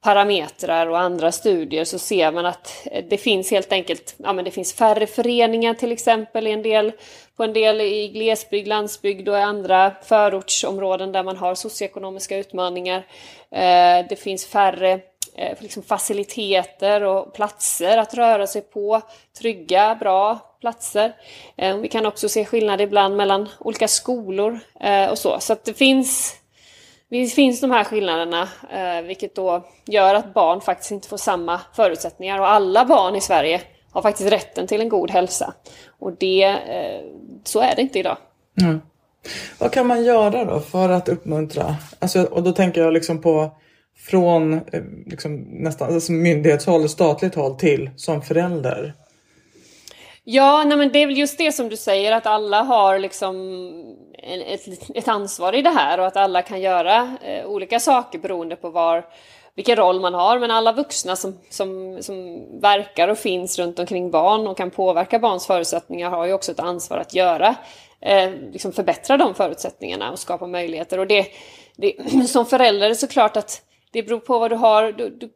parametrar 0.04 0.86
och 0.86 0.98
andra 0.98 1.32
studier 1.32 1.84
så 1.84 1.98
ser 1.98 2.32
man 2.32 2.46
att 2.46 2.86
det 3.10 3.16
finns 3.16 3.50
helt 3.50 3.72
enkelt 3.72 4.14
ja, 4.18 4.32
men 4.32 4.44
det 4.44 4.50
finns 4.50 4.72
färre 4.72 5.06
föreningar 5.06 5.74
till 5.74 5.92
exempel 5.92 6.46
i 6.46 6.50
en 6.50 6.62
del, 6.62 6.92
på 7.36 7.44
en 7.44 7.52
del 7.52 7.80
i 7.80 8.08
glesbygd, 8.08 8.68
landsbygd 8.68 9.28
och 9.28 9.38
i 9.38 9.40
andra 9.40 9.92
förortsområden 10.02 11.12
där 11.12 11.22
man 11.22 11.36
har 11.36 11.54
socioekonomiska 11.54 12.36
utmaningar. 12.36 13.06
Eh, 13.50 14.06
det 14.08 14.18
finns 14.18 14.46
färre 14.46 14.92
eh, 15.36 15.56
liksom 15.58 15.82
faciliteter 15.82 17.02
och 17.02 17.34
platser 17.34 17.98
att 17.98 18.14
röra 18.14 18.46
sig 18.46 18.62
på, 18.62 19.00
trygga, 19.38 19.96
bra 20.00 20.53
platser. 20.64 21.12
Eh, 21.56 21.76
vi 21.76 21.88
kan 21.88 22.06
också 22.06 22.28
se 22.28 22.44
skillnad 22.44 22.80
ibland 22.80 23.16
mellan 23.16 23.48
olika 23.58 23.88
skolor 23.88 24.58
eh, 24.80 25.10
och 25.10 25.18
så. 25.18 25.40
Så 25.40 25.52
att 25.52 25.64
det 25.64 25.74
finns 25.74 26.34
det 27.08 27.26
finns 27.26 27.60
de 27.60 27.70
här 27.70 27.84
skillnaderna, 27.84 28.48
eh, 28.72 29.02
vilket 29.06 29.34
då 29.34 29.64
gör 29.86 30.14
att 30.14 30.34
barn 30.34 30.60
faktiskt 30.60 30.90
inte 30.90 31.08
får 31.08 31.16
samma 31.16 31.60
förutsättningar. 31.76 32.38
Och 32.38 32.50
alla 32.50 32.84
barn 32.84 33.16
i 33.16 33.20
Sverige 33.20 33.60
har 33.92 34.02
faktiskt 34.02 34.32
rätten 34.32 34.66
till 34.66 34.80
en 34.80 34.88
god 34.88 35.10
hälsa. 35.10 35.54
Och 35.98 36.12
det, 36.12 36.56
så 37.44 37.60
är 37.60 37.74
det 37.76 37.82
inte 37.82 37.98
idag. 37.98 38.16
Mm. 38.60 38.80
Vad 39.58 39.72
kan 39.72 39.86
man 39.86 40.04
göra 40.04 40.44
då 40.44 40.60
för 40.60 40.88
att 40.88 41.08
uppmuntra? 41.08 41.76
Alltså, 41.98 42.22
och 42.22 42.42
då 42.42 42.52
tänker 42.52 42.80
jag 42.80 42.92
liksom 42.92 43.20
på 43.20 43.50
från 43.96 44.60
liksom 45.06 45.36
nästan 45.36 45.94
alltså 45.94 46.12
myndighetshåll, 46.12 46.88
statligt 46.88 47.34
håll 47.34 47.54
till 47.54 47.90
som 47.96 48.22
förälder. 48.22 48.94
Ja, 50.26 50.64
nej 50.64 50.78
men 50.78 50.92
det 50.92 50.98
är 50.98 51.06
väl 51.06 51.18
just 51.18 51.38
det 51.38 51.52
som 51.52 51.68
du 51.68 51.76
säger 51.76 52.12
att 52.12 52.26
alla 52.26 52.62
har 52.62 52.98
liksom 52.98 53.36
ett, 54.22 54.90
ett 54.94 55.08
ansvar 55.08 55.54
i 55.54 55.62
det 55.62 55.70
här 55.70 56.00
och 56.00 56.06
att 56.06 56.16
alla 56.16 56.42
kan 56.42 56.60
göra 56.60 57.16
eh, 57.22 57.46
olika 57.46 57.80
saker 57.80 58.18
beroende 58.18 58.56
på 58.56 58.70
var, 58.70 59.04
vilken 59.54 59.76
roll 59.76 60.00
man 60.00 60.14
har. 60.14 60.38
Men 60.38 60.50
alla 60.50 60.72
vuxna 60.72 61.16
som, 61.16 61.38
som, 61.50 61.98
som 62.02 62.44
verkar 62.60 63.08
och 63.08 63.18
finns 63.18 63.58
runt 63.58 63.78
omkring 63.78 64.10
barn 64.10 64.46
och 64.46 64.56
kan 64.56 64.70
påverka 64.70 65.18
barns 65.18 65.46
förutsättningar 65.46 66.10
har 66.10 66.26
ju 66.26 66.32
också 66.32 66.52
ett 66.52 66.60
ansvar 66.60 66.98
att 66.98 67.14
göra, 67.14 67.54
eh, 68.00 68.30
liksom 68.52 68.72
förbättra 68.72 69.16
de 69.16 69.34
förutsättningarna 69.34 70.10
och 70.12 70.18
skapa 70.18 70.46
möjligheter. 70.46 70.98
Och 70.98 71.06
det, 71.06 71.26
det, 71.76 71.96
som 72.28 72.46
förälder 72.46 72.86
är 72.86 72.90
det 72.90 72.96
såklart 72.96 73.36
att 73.36 73.62
det 73.94 74.02
beror 74.02 74.20
på 74.20 74.38
vad 74.38 74.50
du 74.50 74.56
har. 74.56 74.92
Du, 74.92 75.10
du, 75.10 75.30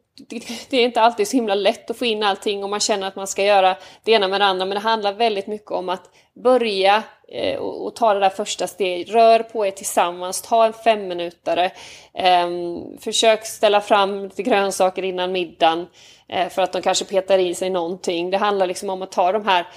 det 0.69 0.77
är 0.77 0.85
inte 0.85 1.01
alltid 1.01 1.27
så 1.27 1.35
himla 1.35 1.55
lätt 1.55 1.89
att 1.89 1.97
få 1.97 2.05
in 2.05 2.23
allting 2.23 2.63
och 2.63 2.69
man 2.69 2.79
känner 2.79 3.07
att 3.07 3.15
man 3.15 3.27
ska 3.27 3.43
göra 3.43 3.77
det 4.03 4.11
ena 4.11 4.27
med 4.27 4.41
det 4.41 4.45
andra. 4.45 4.65
Men 4.65 4.75
det 4.75 4.81
handlar 4.81 5.13
väldigt 5.13 5.47
mycket 5.47 5.71
om 5.71 5.89
att 5.89 6.09
börja 6.43 7.03
eh, 7.27 7.59
och, 7.59 7.85
och, 7.85 7.95
ta 7.95 8.13
det 8.13 8.19
där 8.19 8.29
första 8.29 8.67
steget. 8.67 9.09
Rör 9.09 9.39
på 9.39 9.65
er 9.65 9.71
tillsammans, 9.71 10.41
ta 10.41 10.65
en 10.65 10.73
femminutare. 10.73 11.71
Eh, 12.13 12.47
försök 12.99 13.45
ställa 13.45 13.81
fram 13.81 14.23
lite 14.23 14.43
grönsaker 14.43 15.03
innan 15.03 15.31
middagen 15.31 15.87
eh, 16.27 16.49
för 16.49 16.61
att 16.61 16.73
de 16.73 16.81
kanske 16.81 17.05
petar 17.05 17.37
i 17.37 17.55
sig 17.55 17.69
någonting. 17.69 18.31
Det 18.31 18.37
handlar 18.37 18.67
liksom 18.67 18.89
om 18.89 19.01
att 19.01 19.11
ta 19.11 19.31
de 19.31 19.45
här 19.45 19.67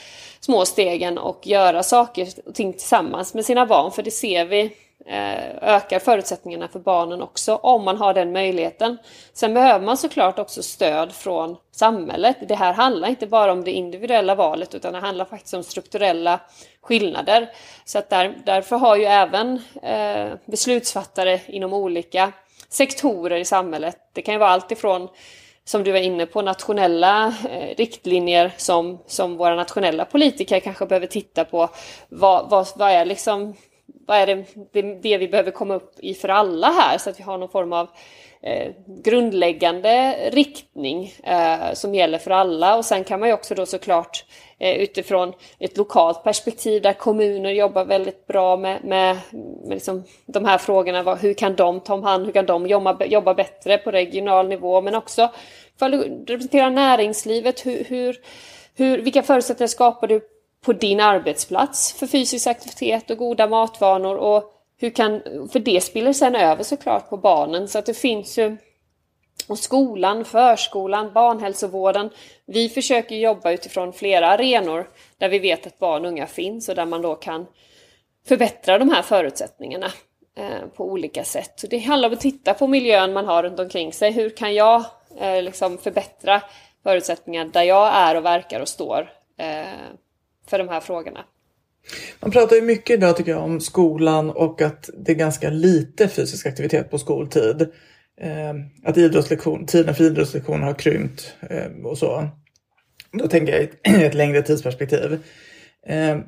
små 0.41 0.65
stegen 0.65 1.19
och 1.19 1.47
göra 1.47 1.83
saker 1.83 2.29
och 2.47 2.55
ting 2.55 2.73
tillsammans 2.73 3.35
med 3.35 3.45
sina 3.45 3.67
barn. 3.67 3.93
För 3.93 4.03
det 4.03 4.11
ser 4.11 4.45
vi 4.45 4.77
Eh, 5.06 5.75
ökar 5.75 5.99
förutsättningarna 5.99 6.68
för 6.68 6.78
barnen 6.78 7.23
också 7.23 7.54
om 7.54 7.85
man 7.85 7.97
har 7.97 8.14
den 8.14 8.32
möjligheten. 8.32 8.99
Sen 9.32 9.54
behöver 9.54 9.87
man 9.87 9.97
såklart 9.97 10.38
också 10.38 10.62
stöd 10.62 11.12
från 11.12 11.56
samhället. 11.73 12.37
Det 12.49 12.54
här 12.54 12.73
handlar 12.73 13.09
inte 13.09 13.26
bara 13.26 13.52
om 13.52 13.64
det 13.64 13.73
individuella 13.73 14.35
valet 14.35 14.75
utan 14.75 14.92
det 14.92 14.99
handlar 14.99 15.25
faktiskt 15.25 15.54
om 15.54 15.62
strukturella 15.62 16.40
skillnader. 16.80 17.50
Så 17.85 17.99
att 17.99 18.11
där, 18.11 18.35
därför 18.47 18.76
har 18.76 18.97
ju 18.97 19.04
även 19.04 19.62
eh, 19.82 20.28
beslutsfattare 20.47 21.40
inom 21.47 21.73
olika 21.73 22.32
sektorer 22.68 23.37
i 23.37 23.44
samhället, 23.44 23.97
det 24.12 24.23
kan 24.23 24.35
ju 24.35 24.38
vara 24.38 24.50
allt 24.50 24.73
ifrån 24.73 25.09
som 25.64 25.85
du 25.85 25.92
var 25.92 25.99
inne 25.99 26.26
på, 26.26 26.42
nationella 26.42 27.35
eh, 27.50 27.76
riktlinjer 27.76 28.52
som, 28.56 28.99
som 29.06 29.37
våra 29.37 29.54
nationella 29.54 30.04
politiker 30.04 30.61
kanske 30.61 30.87
behöver 30.87 31.06
titta 31.06 31.44
på. 31.44 31.68
Vad, 32.09 32.50
vad, 32.50 32.68
vad 32.76 32.90
är 32.90 33.04
liksom 33.04 33.54
vad 34.12 34.21
är 34.21 34.26
det, 34.26 34.45
det, 34.73 34.83
det, 34.83 35.19
vi 35.19 35.28
behöver 35.28 35.50
komma 35.50 35.75
upp 35.75 35.95
i 35.99 36.14
för 36.14 36.28
alla 36.28 36.71
här 36.71 36.99
så 36.99 37.11
att 37.11 37.21
vi 37.21 37.25
har 37.25 37.38
någon 37.38 37.49
form 37.49 37.73
av 37.73 37.88
eh, 38.42 38.73
grundläggande 38.87 40.16
riktning 40.33 41.14
eh, 41.25 41.73
som 41.73 41.95
gäller 41.95 42.19
för 42.19 42.31
alla 42.31 42.76
och 42.76 42.85
sen 42.85 43.04
kan 43.04 43.21
man 43.21 43.28
ju 43.28 43.35
också 43.35 43.54
då 43.54 43.66
såklart 43.66 44.25
eh, 44.59 44.76
utifrån 44.76 45.33
ett 45.59 45.76
lokalt 45.76 46.25
perspektiv 46.25 46.83
där 46.83 46.92
kommuner 46.92 47.50
jobbar 47.50 47.85
väldigt 47.85 48.26
bra 48.26 48.57
med, 48.57 48.85
med, 48.85 49.16
med 49.31 49.71
liksom 49.71 50.04
de 50.26 50.45
här 50.45 50.59
frågorna. 50.59 51.02
Vad, 51.02 51.19
hur 51.19 51.35
kan 51.35 51.57
de 51.57 51.81
ta 51.81 51.95
om 51.95 52.02
hand, 52.02 52.26
hur 52.26 52.33
kan 52.33 52.47
de 52.47 52.66
jobba, 52.66 53.04
jobba 53.04 53.35
bättre 53.35 53.78
på 53.78 53.90
regional 53.90 54.49
nivå 54.49 54.81
men 54.81 54.95
också 54.95 55.31
för 55.78 55.87
att 55.87 56.04
representera 56.31 56.71
näringslivet, 56.71 57.66
hur, 57.66 57.85
hur, 57.85 58.21
hur, 58.75 58.99
vilka 58.99 59.23
förutsättningar 59.23 59.69
skapar 59.69 60.07
du 60.07 60.21
på 60.64 60.73
din 60.73 61.00
arbetsplats 61.00 61.92
för 61.92 62.07
fysisk 62.07 62.47
aktivitet 62.47 63.11
och 63.11 63.19
goda 63.19 63.47
matvanor 63.47 64.16
och 64.16 64.52
hur 64.78 64.90
kan, 64.90 65.23
för 65.52 65.59
det 65.59 65.81
spiller 65.81 66.12
sen 66.12 66.35
över 66.35 66.62
såklart 66.62 67.11
på 67.11 67.16
barnen 67.16 67.69
så 67.69 67.78
att 67.78 67.87
det 67.87 67.95
finns 67.95 68.38
ju 68.38 68.57
och 69.49 69.59
skolan, 69.59 70.25
förskolan, 70.25 71.12
barnhälsovården. 71.12 72.11
Vi 72.47 72.69
försöker 72.69 73.16
jobba 73.16 73.50
utifrån 73.50 73.92
flera 73.92 74.28
arenor 74.28 74.90
där 75.19 75.28
vi 75.28 75.38
vet 75.38 75.66
att 75.66 75.78
barn 75.78 76.04
och 76.04 76.11
unga 76.11 76.26
finns 76.26 76.69
och 76.69 76.75
där 76.75 76.87
man 76.87 77.02
då 77.02 77.14
kan 77.14 77.47
förbättra 78.28 78.78
de 78.78 78.90
här 78.90 79.02
förutsättningarna 79.02 79.92
eh, 80.37 80.69
på 80.76 80.85
olika 80.85 81.25
sätt. 81.25 81.52
Så 81.57 81.66
det 81.66 81.78
handlar 81.78 82.09
om 82.09 82.12
att 82.12 82.21
titta 82.21 82.54
på 82.54 82.66
miljön 82.66 83.12
man 83.12 83.26
har 83.26 83.42
runt 83.42 83.61
omkring 83.61 83.92
sig. 83.92 84.12
Hur 84.12 84.31
kan 84.31 84.54
jag 84.54 84.85
eh, 85.19 85.42
liksom 85.42 85.78
förbättra 85.78 86.42
förutsättningar 86.83 87.45
där 87.45 87.62
jag 87.62 87.92
är 87.95 88.16
och 88.16 88.25
verkar 88.25 88.61
och 88.61 88.69
står 88.69 89.12
eh, 89.38 89.64
för 90.49 90.59
de 90.59 90.69
här 90.69 90.81
frågorna. 90.81 91.25
Man 92.21 92.31
pratar 92.31 92.57
ju 92.57 92.63
mycket 92.63 92.97
idag 92.97 93.17
tycker 93.17 93.31
jag 93.31 93.43
om 93.43 93.61
skolan 93.61 94.31
och 94.31 94.63
att 94.63 94.91
det 94.99 95.13
är 95.13 95.17
ganska 95.17 95.51
lite 95.51 96.09
fysisk 96.09 96.47
aktivitet 96.47 96.91
på 96.91 96.99
skoltid. 96.99 97.69
Ehm, 98.21 98.57
att 98.85 98.97
idrottslektion, 98.97 99.67
tiden 99.67 99.95
för 99.95 100.05
idrottslektioner 100.05 100.67
har 100.67 100.75
krympt 100.75 101.35
ehm, 101.51 101.87
och 101.87 101.99
så. 101.99 102.29
Då 103.13 103.29
tänker 103.29 103.53
jag 103.53 103.63
i 103.63 104.05
ett 104.05 104.15
längre 104.15 104.43
tidsperspektiv. 104.43 105.19
Ehm, 105.87 106.23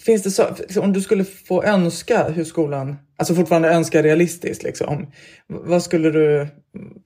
finns 0.00 0.22
det 0.22 0.30
så, 0.30 0.46
liksom, 0.58 0.84
om 0.84 0.92
du 0.92 1.00
skulle 1.00 1.24
få 1.24 1.62
önska 1.62 2.28
hur 2.28 2.44
skolan, 2.44 2.96
alltså 3.16 3.34
fortfarande 3.34 3.68
önska 3.68 4.02
realistiskt, 4.02 4.62
liksom, 4.62 5.12
vad 5.46 5.82
skulle 5.82 6.10
du, 6.10 6.48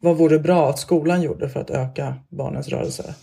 vad 0.01 0.17
vore 0.17 0.39
bra 0.39 0.71
att 0.71 0.79
skolan 0.79 1.23
gjorde 1.23 1.49
för 1.49 1.61
att 1.61 1.71
öka 1.71 2.15
barnens 2.29 2.69
rörelse? 2.69 3.15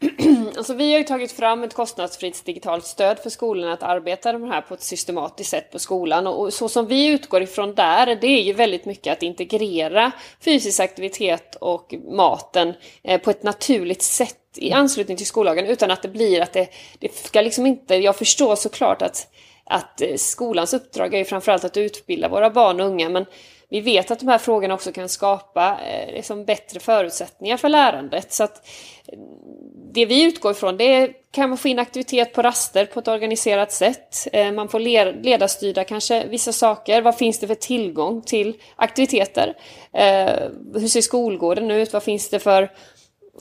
alltså 0.56 0.74
vi 0.74 0.92
har 0.92 0.98
ju 0.98 1.04
tagit 1.04 1.32
fram 1.32 1.62
ett 1.62 1.74
kostnadsfritt 1.74 2.44
digitalt 2.44 2.84
stöd 2.84 3.18
för 3.18 3.30
skolorna 3.30 3.72
att 3.72 3.82
arbeta 3.82 4.32
med 4.32 4.40
det 4.40 4.54
här 4.54 4.60
på 4.60 4.74
ett 4.74 4.82
systematiskt 4.82 5.50
sätt 5.50 5.72
på 5.72 5.78
skolan. 5.78 6.26
Och 6.26 6.52
så 6.52 6.68
som 6.68 6.86
vi 6.86 7.06
utgår 7.06 7.42
ifrån 7.42 7.74
där, 7.74 8.18
det 8.20 8.26
är 8.26 8.42
ju 8.42 8.52
väldigt 8.52 8.84
mycket 8.84 9.12
att 9.12 9.22
integrera 9.22 10.12
fysisk 10.44 10.80
aktivitet 10.80 11.54
och 11.54 11.94
maten 12.08 12.74
eh, 13.02 13.20
på 13.20 13.30
ett 13.30 13.42
naturligt 13.42 14.02
sätt 14.02 14.36
i 14.56 14.72
anslutning 14.72 15.16
till 15.16 15.26
skollagen 15.26 15.66
utan 15.66 15.90
att 15.90 16.02
det 16.02 16.08
blir 16.08 16.40
att 16.40 16.52
det, 16.52 16.68
det 16.98 17.14
ska 17.14 17.40
liksom 17.40 17.66
inte, 17.66 17.94
jag 17.94 18.16
förstår 18.16 18.56
såklart 18.56 19.02
att, 19.02 19.28
att 19.64 20.00
eh, 20.00 20.16
skolans 20.16 20.74
uppdrag 20.74 21.14
är 21.14 21.18
ju 21.18 21.24
framförallt 21.24 21.64
att 21.64 21.76
utbilda 21.76 22.28
våra 22.28 22.50
barn 22.50 22.80
och 22.80 22.86
unga 22.86 23.08
men 23.08 23.26
vi 23.70 23.80
vet 23.80 24.10
att 24.10 24.18
de 24.18 24.28
här 24.28 24.38
frågorna 24.38 24.74
också 24.74 24.92
kan 24.92 25.08
skapa 25.08 25.80
eh, 25.86 26.14
liksom 26.14 26.44
bättre 26.44 26.80
förutsättningar 26.80 27.56
för 27.56 27.68
lärandet. 27.68 28.32
Så 28.32 28.44
att 28.44 28.68
eh, 29.06 29.18
det 29.92 30.06
vi 30.06 30.24
utgår 30.24 30.52
ifrån 30.52 30.76
det 30.76 30.84
är, 30.84 31.12
kan 31.30 31.48
man 31.48 31.58
få 31.58 31.68
in 31.68 31.78
aktivitet 31.78 32.32
på 32.32 32.42
raster 32.42 32.86
på 32.86 33.00
ett 33.00 33.08
organiserat 33.08 33.72
sätt. 33.72 34.28
Eh, 34.32 34.52
man 34.52 34.68
får 34.68 34.80
ledarstyrda 35.22 35.84
kanske 35.84 36.26
vissa 36.26 36.52
saker. 36.52 37.02
Vad 37.02 37.16
finns 37.16 37.38
det 37.38 37.46
för 37.46 37.54
tillgång 37.54 38.22
till 38.22 38.56
aktiviteter? 38.76 39.54
Hur 40.74 40.88
ser 40.88 41.00
skolgården 41.00 41.70
ut? 41.70 41.92
Vad 41.92 42.02
finns 42.02 42.30
det 42.30 42.38
för 42.38 42.70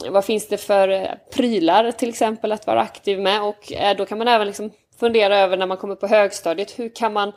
vad 0.09 0.25
finns 0.25 0.47
det 0.47 0.57
för 0.57 1.17
prylar 1.33 1.91
till 1.91 2.09
exempel 2.09 2.51
att 2.51 2.67
vara 2.67 2.81
aktiv 2.81 3.19
med? 3.19 3.43
Och 3.43 3.73
då 3.97 4.05
kan 4.05 4.17
man 4.17 4.27
även 4.27 4.47
liksom 4.47 4.71
fundera 4.99 5.37
över 5.37 5.57
när 5.57 5.65
man 5.65 5.77
kommer 5.77 5.95
på 5.95 6.07
högstadiet, 6.07 6.79
hur 6.79 6.95
kan 6.95 7.13
man 7.13 7.33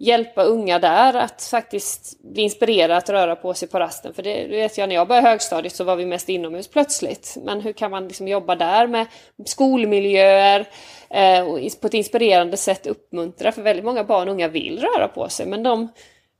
hjälpa 0.00 0.42
unga 0.42 0.78
där 0.78 1.14
att 1.14 1.42
faktiskt 1.50 2.22
bli 2.22 2.42
inspirerade 2.42 2.96
att 2.96 3.08
röra 3.08 3.36
på 3.36 3.54
sig 3.54 3.68
på 3.68 3.78
rasten. 3.78 4.14
För 4.14 4.22
det 4.22 4.46
vet 4.46 4.78
jag, 4.78 4.88
när 4.88 4.96
jag 4.96 5.08
började 5.08 5.28
högstadiet 5.28 5.74
så 5.74 5.84
var 5.84 5.96
vi 5.96 6.06
mest 6.06 6.28
inomhus 6.28 6.68
plötsligt. 6.68 7.36
Men 7.42 7.60
hur 7.60 7.72
kan 7.72 7.90
man 7.90 8.08
liksom 8.08 8.28
jobba 8.28 8.56
där 8.56 8.86
med 8.86 9.06
skolmiljöer 9.46 10.66
eh, 11.10 11.40
och 11.40 11.58
på 11.80 11.86
ett 11.86 11.94
inspirerande 11.94 12.56
sätt 12.56 12.86
uppmuntra? 12.86 13.52
För 13.52 13.62
väldigt 13.62 13.84
många 13.84 14.04
barn 14.04 14.28
och 14.28 14.34
unga 14.34 14.48
vill 14.48 14.78
röra 14.78 15.08
på 15.08 15.28
sig 15.28 15.46
men 15.46 15.62
de 15.62 15.88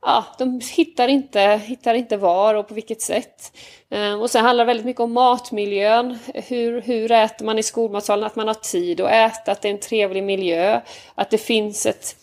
ja, 0.01 0.25
de 0.37 0.61
hittar 0.75 1.07
inte, 1.07 1.61
hittar 1.65 1.93
inte 1.93 2.17
var 2.17 2.55
och 2.55 2.67
på 2.67 2.73
vilket 2.73 3.01
sätt. 3.01 3.57
Eh, 3.89 4.21
och 4.21 4.29
sen 4.29 4.45
handlar 4.45 4.65
det 4.65 4.67
väldigt 4.67 4.85
mycket 4.85 4.99
om 4.99 5.13
matmiljön. 5.13 6.17
Hur, 6.33 6.81
hur 6.81 7.11
äter 7.11 7.45
man 7.45 7.59
i 7.59 7.63
skolmatsalen? 7.63 8.25
Att 8.25 8.35
man 8.35 8.47
har 8.47 8.55
tid 8.55 9.01
att 9.01 9.11
äta, 9.11 9.51
att 9.51 9.61
det 9.61 9.67
är 9.67 9.73
en 9.73 9.79
trevlig 9.79 10.23
miljö. 10.23 10.81
Att 11.15 11.29
det 11.29 11.37
finns 11.37 11.85
ett 11.85 12.15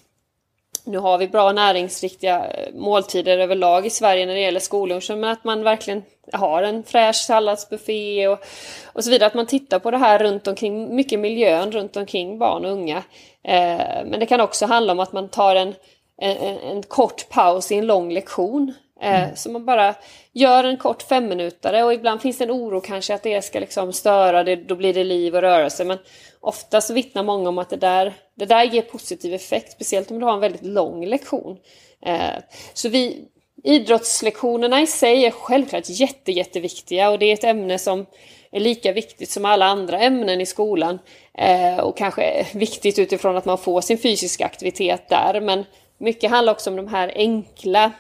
nu 0.89 0.99
har 0.99 1.19
vi 1.19 1.29
bra 1.29 1.53
näringsriktiga 1.53 2.47
eh, 2.47 2.75
måltider 2.75 3.39
överlag 3.39 3.87
i 3.87 3.91
Sverige 3.91 4.27
när 4.27 4.35
det 4.35 4.41
gäller 4.41 4.61
skollunchen, 4.61 5.21
men 5.21 5.31
att 5.31 5.45
man 5.45 5.65
verkligen 5.65 6.03
har 6.33 6.63
en 6.63 6.83
fräsch 6.83 7.17
salladsbuffé 7.17 8.29
och, 8.29 8.39
och 8.85 9.05
så 9.05 9.11
vidare. 9.11 9.27
Att 9.27 9.35
man 9.35 9.47
tittar 9.47 9.79
på 9.79 9.91
det 9.91 9.99
här 9.99 10.19
runt 10.19 10.47
omkring, 10.47 10.97
mycket 10.97 11.21
miljön 11.21 11.73
runt 11.73 11.97
omkring 11.97 12.39
barn 12.39 12.65
och 12.65 12.71
unga. 12.71 12.97
Eh, 13.45 14.05
men 14.07 14.21
det 14.21 14.27
kan 14.27 14.41
också 14.41 14.67
handla 14.67 14.93
om 14.93 15.01
att 15.01 15.13
man 15.13 15.29
tar 15.29 15.57
en, 15.57 15.75
en, 16.19 16.59
en 16.59 16.83
kort 16.83 17.29
paus 17.29 17.73
i 17.73 17.75
en 17.75 17.87
lång 17.87 18.13
lektion. 18.13 18.75
Eh, 19.01 19.25
mm. 19.25 19.37
Så 19.37 19.51
man 19.51 19.65
bara 19.65 19.95
gör 20.33 20.65
en 20.65 20.77
kort 20.77 21.03
femminutare 21.03 21.85
och 21.85 21.95
ibland 21.95 22.23
finns 22.23 22.39
det 22.39 22.45
en 22.45 22.51
oro 22.51 22.81
kanske 22.81 23.15
att 23.15 23.23
det 23.23 23.43
ska 23.43 23.61
liksom 23.61 23.93
störa, 23.93 24.45
det, 24.45 24.57
då 24.57 24.75
blir 24.75 24.95
det 24.95 25.05
liv 25.05 25.35
och 25.35 25.41
rörelse. 25.41 25.85
Men 25.85 25.99
oftast 26.41 26.91
vittnar 26.91 27.23
många 27.23 27.49
om 27.49 27.59
att 27.59 27.71
det 27.71 27.77
där, 27.77 28.15
det 28.35 28.47
där 28.47 28.65
ger 28.65 28.83
positiv 28.83 29.35
effekt, 29.35 29.73
speciellt 29.73 30.11
om 30.11 30.19
du 30.19 30.25
har 30.25 30.35
en 30.35 30.41
väldigt 30.41 30.65
lång 30.65 31.07
lektion. 31.07 31.59
Eh, 32.07 32.43
så 32.75 32.89
vi, 32.89 33.25
idrottslektionerna 33.65 34.81
i 34.81 34.87
sig 34.87 35.27
är 35.27 35.31
självklart 35.31 35.89
jätte, 35.89 36.33
jätteviktiga 36.33 37.11
och 37.11 37.19
det 37.19 37.27
är 37.27 37.35
ett 37.35 37.45
ämne 37.45 37.79
som 37.79 38.07
är 38.51 38.61
lika 38.61 38.93
viktigt 38.93 39.31
som 39.31 39.45
alla 39.45 39.67
andra 39.67 39.99
ämnen 39.99 40.41
i 40.41 40.47
skolan. 40.47 40.99
Eh, 41.35 41.79
och 41.79 41.97
kanske 41.97 42.47
viktigt 42.55 42.99
utifrån 42.99 43.37
att 43.37 43.45
man 43.45 43.59
får 43.59 43.81
sin 43.81 43.99
fysiska 43.99 44.47
aktivitet 44.47 45.09
där. 45.09 45.41
Men 45.41 45.65
mycket 45.99 46.31
handlar 46.31 46.53
också 46.53 46.71
om 46.71 46.77
de 46.77 46.89
här 46.89 47.13
enkla 47.15 47.93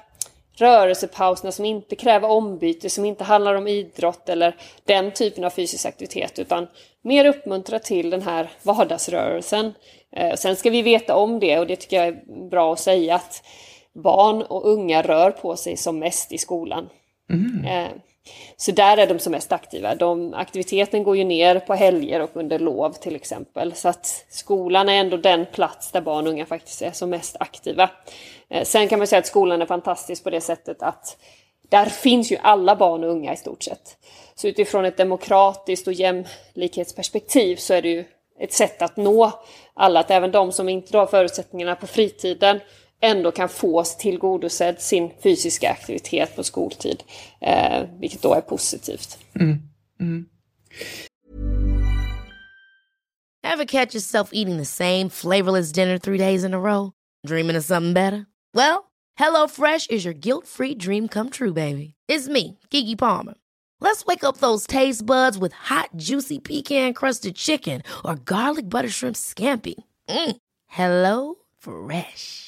rörelsepauserna 0.60 1.52
som 1.52 1.64
inte 1.64 1.96
kräver 1.96 2.28
ombyte, 2.28 2.90
som 2.90 3.04
inte 3.04 3.24
handlar 3.24 3.54
om 3.54 3.68
idrott 3.68 4.28
eller 4.28 4.56
den 4.84 5.10
typen 5.10 5.44
av 5.44 5.50
fysisk 5.50 5.86
aktivitet, 5.86 6.38
utan 6.38 6.66
mer 7.02 7.24
uppmuntra 7.24 7.78
till 7.78 8.10
den 8.10 8.22
här 8.22 8.50
vardagsrörelsen. 8.62 9.74
Eh, 10.16 10.34
sen 10.34 10.56
ska 10.56 10.70
vi 10.70 10.82
veta 10.82 11.16
om 11.16 11.40
det 11.40 11.58
och 11.58 11.66
det 11.66 11.76
tycker 11.76 11.96
jag 11.96 12.06
är 12.06 12.48
bra 12.50 12.72
att 12.72 12.80
säga 12.80 13.14
att 13.14 13.42
barn 13.94 14.42
och 14.42 14.70
unga 14.70 15.02
rör 15.02 15.30
på 15.30 15.56
sig 15.56 15.76
som 15.76 15.98
mest 15.98 16.32
i 16.32 16.38
skolan. 16.38 16.88
Mm. 17.30 17.64
Så 18.56 18.72
där 18.72 18.96
är 18.96 19.06
de 19.06 19.18
som 19.18 19.30
mest 19.30 19.52
aktiva. 19.52 19.94
De, 19.94 20.34
aktiviteten 20.34 21.02
går 21.02 21.16
ju 21.16 21.24
ner 21.24 21.60
på 21.60 21.74
helger 21.74 22.20
och 22.20 22.30
under 22.34 22.58
lov 22.58 22.92
till 22.92 23.16
exempel. 23.16 23.74
Så 23.74 23.88
att 23.88 24.24
skolan 24.28 24.88
är 24.88 24.94
ändå 25.00 25.16
den 25.16 25.46
plats 25.46 25.92
där 25.92 26.00
barn 26.00 26.26
och 26.26 26.32
unga 26.32 26.46
faktiskt 26.46 26.82
är 26.82 26.92
som 26.92 27.10
mest 27.10 27.36
aktiva. 27.40 27.90
Eh, 28.50 28.64
sen 28.64 28.88
kan 28.88 28.98
man 28.98 29.06
säga 29.06 29.18
att 29.18 29.26
skolan 29.26 29.62
är 29.62 29.66
fantastisk 29.66 30.24
på 30.24 30.30
det 30.30 30.40
sättet 30.40 30.82
att 30.82 31.16
där 31.68 31.86
finns 31.86 32.32
ju 32.32 32.36
alla 32.42 32.76
barn 32.76 33.04
och 33.04 33.10
unga 33.10 33.32
i 33.32 33.36
stort 33.36 33.62
sett. 33.62 33.96
Så 34.34 34.48
utifrån 34.48 34.84
ett 34.84 34.96
demokratiskt 34.96 35.86
och 35.86 35.92
jämlikhetsperspektiv 35.92 37.56
så 37.56 37.74
är 37.74 37.82
det 37.82 37.88
ju 37.88 38.04
ett 38.38 38.52
sätt 38.52 38.82
att 38.82 38.96
nå 38.96 39.32
alla, 39.74 40.00
att 40.00 40.10
även 40.10 40.30
de 40.30 40.52
som 40.52 40.68
inte 40.68 40.98
har 40.98 41.06
förutsättningarna 41.06 41.76
på 41.76 41.86
fritiden 41.86 42.60
ändå 43.00 43.30
kan 43.30 43.48
få 43.48 43.84
tillgodosedd 43.84 44.80
sin 44.80 45.10
fysiska 45.22 45.70
aktivitet 45.70 46.36
på 46.36 46.44
skoltid. 46.44 47.02
Eh, 47.40 47.84
vilket 48.00 48.22
då 48.22 48.34
är 48.34 48.40
positivt. 48.40 49.18
Mm. 49.40 49.62
Mm. 50.00 50.26
Have 53.42 53.66
catch 53.66 53.94
yourself 53.94 54.30
eating 54.32 54.58
the 54.58 54.64
same 54.64 55.08
flavorless 55.10 55.72
dinner 55.72 55.98
three 55.98 56.18
days 56.18 56.44
in 56.44 56.54
a 56.54 56.58
row? 56.58 56.92
Dreaming 57.26 57.56
of 57.56 57.64
something 57.64 57.94
better? 57.94 58.26
Well, 58.54 58.90
hello 59.14 59.46
fresh 59.48 59.86
is 59.90 60.04
your 60.04 60.14
guilt 60.14 60.46
free 60.46 60.74
dream 60.74 61.08
come 61.08 61.30
true 61.30 61.52
baby. 61.52 61.94
It's 62.08 62.28
me, 62.28 62.58
Gigi 62.70 62.96
Palmer. 62.96 63.34
Let's 63.80 64.04
wake 64.04 64.24
up 64.24 64.38
those 64.38 64.66
taste 64.66 65.06
buds 65.06 65.38
with 65.38 65.52
hot 65.52 65.90
juicy 65.96 66.38
pecan 66.40 66.94
crusted 66.94 67.36
chicken 67.36 67.82
or 68.04 68.16
garlic 68.16 68.68
butter 68.68 68.88
shrimp 68.88 69.16
scampi. 69.16 69.74
Mm. 70.08 70.36
Hello 70.66 71.36
Fresh. 71.58 72.47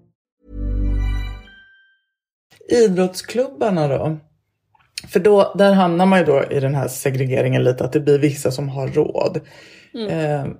Idrottsklubbarna 2.69 3.87
då? 3.87 4.17
För 5.07 5.19
då, 5.19 5.53
där 5.57 5.73
hamnar 5.73 6.05
man 6.05 6.19
ju 6.19 6.25
då 6.25 6.43
i 6.51 6.59
den 6.59 6.75
här 6.75 6.87
segregeringen 6.87 7.63
lite, 7.63 7.83
att 7.83 7.93
det 7.93 7.99
blir 7.99 8.19
vissa 8.19 8.51
som 8.51 8.69
har 8.69 8.87
råd. 8.87 9.39
Mm. 9.93 10.07
Eh, 10.09 10.51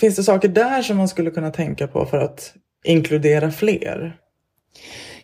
finns 0.00 0.16
det 0.16 0.22
saker 0.22 0.48
där 0.48 0.82
som 0.82 0.96
man 0.96 1.08
skulle 1.08 1.30
kunna 1.30 1.50
tänka 1.50 1.86
på 1.86 2.06
för 2.06 2.18
att 2.18 2.54
inkludera 2.84 3.50
fler? 3.50 4.16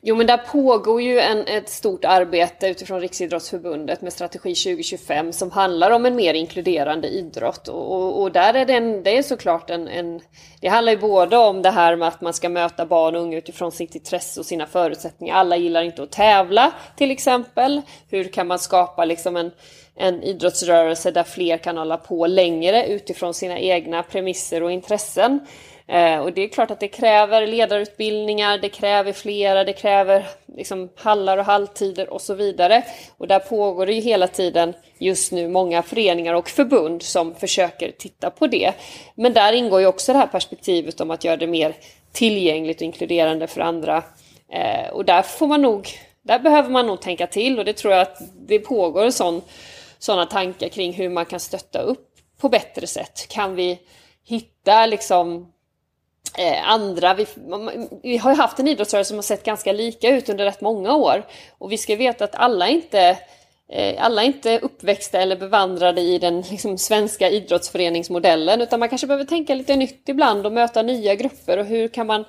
Jo 0.00 0.16
men 0.16 0.26
där 0.26 0.36
pågår 0.36 1.02
ju 1.02 1.18
en, 1.18 1.46
ett 1.46 1.68
stort 1.68 2.04
arbete 2.04 2.68
utifrån 2.68 3.00
Riksidrottsförbundet 3.00 4.00
med 4.00 4.12
Strategi 4.12 4.54
2025 4.54 5.32
som 5.32 5.50
handlar 5.50 5.90
om 5.90 6.06
en 6.06 6.16
mer 6.16 6.34
inkluderande 6.34 7.08
idrott. 7.08 7.68
Och, 7.68 7.92
och, 7.92 8.22
och 8.22 8.32
där 8.32 8.54
är 8.54 8.66
det, 8.66 8.72
en, 8.72 9.02
det 9.02 9.18
är 9.18 9.22
såklart 9.22 9.70
en, 9.70 9.88
en... 9.88 10.20
Det 10.60 10.68
handlar 10.68 10.92
ju 10.92 10.98
både 10.98 11.36
om 11.36 11.62
det 11.62 11.70
här 11.70 11.96
med 11.96 12.08
att 12.08 12.20
man 12.20 12.34
ska 12.34 12.48
möta 12.48 12.86
barn 12.86 13.16
och 13.16 13.22
unga 13.22 13.38
utifrån 13.38 13.72
sitt 13.72 13.94
intresse 13.94 14.40
och 14.40 14.46
sina 14.46 14.66
förutsättningar. 14.66 15.34
Alla 15.34 15.56
gillar 15.56 15.82
inte 15.82 16.02
att 16.02 16.10
tävla 16.10 16.72
till 16.96 17.10
exempel. 17.10 17.82
Hur 18.10 18.24
kan 18.24 18.46
man 18.46 18.58
skapa 18.58 19.04
liksom 19.04 19.36
en, 19.36 19.50
en 19.96 20.22
idrottsrörelse 20.22 21.10
där 21.10 21.24
fler 21.24 21.58
kan 21.58 21.76
hålla 21.76 21.96
på 21.96 22.26
längre 22.26 22.86
utifrån 22.86 23.34
sina 23.34 23.58
egna 23.58 24.02
premisser 24.02 24.62
och 24.62 24.72
intressen. 24.72 25.40
Eh, 25.88 26.18
och 26.18 26.32
det 26.32 26.42
är 26.42 26.48
klart 26.48 26.70
att 26.70 26.80
det 26.80 26.88
kräver 26.88 27.46
ledarutbildningar, 27.46 28.58
det 28.58 28.68
kräver 28.68 29.12
flera, 29.12 29.64
det 29.64 29.72
kräver 29.72 30.26
liksom 30.56 30.88
hallar 30.96 31.38
och 31.38 31.44
halvtider 31.44 32.10
och 32.12 32.20
så 32.20 32.34
vidare. 32.34 32.84
Och 33.16 33.28
där 33.28 33.38
pågår 33.38 33.86
det 33.86 33.92
ju 33.92 34.00
hela 34.00 34.26
tiden 34.28 34.74
just 34.98 35.32
nu 35.32 35.48
många 35.48 35.82
föreningar 35.82 36.34
och 36.34 36.48
förbund 36.48 37.02
som 37.02 37.34
försöker 37.34 37.90
titta 37.90 38.30
på 38.30 38.46
det. 38.46 38.72
Men 39.14 39.32
där 39.32 39.52
ingår 39.52 39.80
ju 39.80 39.86
också 39.86 40.12
det 40.12 40.18
här 40.18 40.26
perspektivet 40.26 41.00
om 41.00 41.10
att 41.10 41.24
göra 41.24 41.36
det 41.36 41.46
mer 41.46 41.76
tillgängligt 42.12 42.76
och 42.76 42.82
inkluderande 42.82 43.46
för 43.46 43.60
andra. 43.60 44.02
Eh, 44.52 44.88
och 44.92 45.04
där 45.04 45.22
får 45.22 45.46
man 45.46 45.62
nog, 45.62 45.88
där 46.22 46.38
behöver 46.38 46.70
man 46.70 46.86
nog 46.86 47.00
tänka 47.00 47.26
till 47.26 47.58
och 47.58 47.64
det 47.64 47.72
tror 47.72 47.94
jag 47.94 48.02
att 48.02 48.18
det 48.48 48.58
pågår 48.58 49.10
sån, 49.10 49.42
sådana 49.98 50.26
tankar 50.26 50.68
kring 50.68 50.92
hur 50.92 51.08
man 51.08 51.26
kan 51.26 51.40
stötta 51.40 51.78
upp 51.78 52.08
på 52.40 52.48
bättre 52.48 52.86
sätt. 52.86 53.26
Kan 53.28 53.54
vi 53.54 53.78
hitta 54.24 54.86
liksom 54.86 55.52
Eh, 56.36 56.70
andra, 56.70 57.14
vi, 57.14 57.26
vi, 58.02 58.16
har 58.16 58.30
ju 58.30 58.36
haft 58.36 58.58
en 58.58 58.68
idrottsrörelse 58.68 59.08
som 59.08 59.16
har 59.16 59.22
sett 59.22 59.44
ganska 59.44 59.72
lika 59.72 60.08
ut 60.08 60.28
under 60.28 60.44
rätt 60.44 60.60
många 60.60 60.94
år. 60.94 61.26
Och 61.58 61.72
vi 61.72 61.78
ska 61.78 61.96
veta 61.96 62.24
att 62.24 62.34
alla 62.34 62.68
inte 62.68 63.18
eh, 63.68 64.04
alla 64.04 64.22
är 64.22 64.26
inte 64.26 64.58
uppväxta 64.58 65.20
eller 65.20 65.36
bevandrade 65.36 66.00
i 66.00 66.18
den 66.18 66.40
liksom, 66.40 66.78
svenska 66.78 67.30
idrottsföreningsmodellen 67.30 68.60
utan 68.60 68.80
man 68.80 68.88
kanske 68.88 69.06
behöver 69.06 69.24
tänka 69.24 69.54
lite 69.54 69.76
nytt 69.76 70.08
ibland 70.08 70.46
och 70.46 70.52
möta 70.52 70.82
nya 70.82 71.14
grupper 71.14 71.58
och 71.58 71.66
hur 71.66 71.88
kan 71.88 72.06
man, 72.06 72.24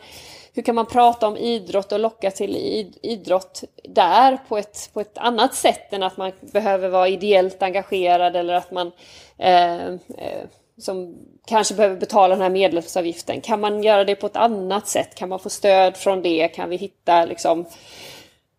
hur 0.54 0.62
kan 0.62 0.76
man 0.76 0.86
prata 0.86 1.28
om 1.28 1.38
idrott 1.38 1.92
och 1.92 2.00
locka 2.00 2.32
till 2.32 2.56
idrott 3.02 3.64
där 3.84 4.38
på 4.48 4.58
ett, 4.58 4.90
på 4.94 5.02
ett 5.02 5.18
annat 5.18 5.56
sätt 5.56 5.94
än 5.94 6.04
att 6.04 6.18
man 6.18 6.32
behöver 6.42 6.90
vara 6.90 7.08
ideellt 7.08 7.64
engagerad 7.64 8.36
eller 8.36 8.54
att 8.54 8.72
man 8.72 8.92
eh, 9.38 9.86
eh, 9.94 10.46
som 10.80 11.16
kanske 11.48 11.74
behöver 11.74 11.96
betala 11.96 12.36
den 12.36 12.42
här 12.42 12.50
medlemsavgiften. 12.50 13.42
Kan 13.42 13.60
man 13.60 13.84
göra 13.84 14.04
det 14.04 14.16
på 14.16 14.28
ett 14.28 14.36
annat 14.36 14.88
sätt? 14.88 15.16
Kan 15.16 15.30
man 15.30 15.40
få 15.40 15.50
stöd 15.50 15.98
från 15.98 16.22
det? 16.22 16.48
Kan 16.48 16.70
vi 16.70 16.76
hitta 16.76 17.26
liksom, 17.26 17.66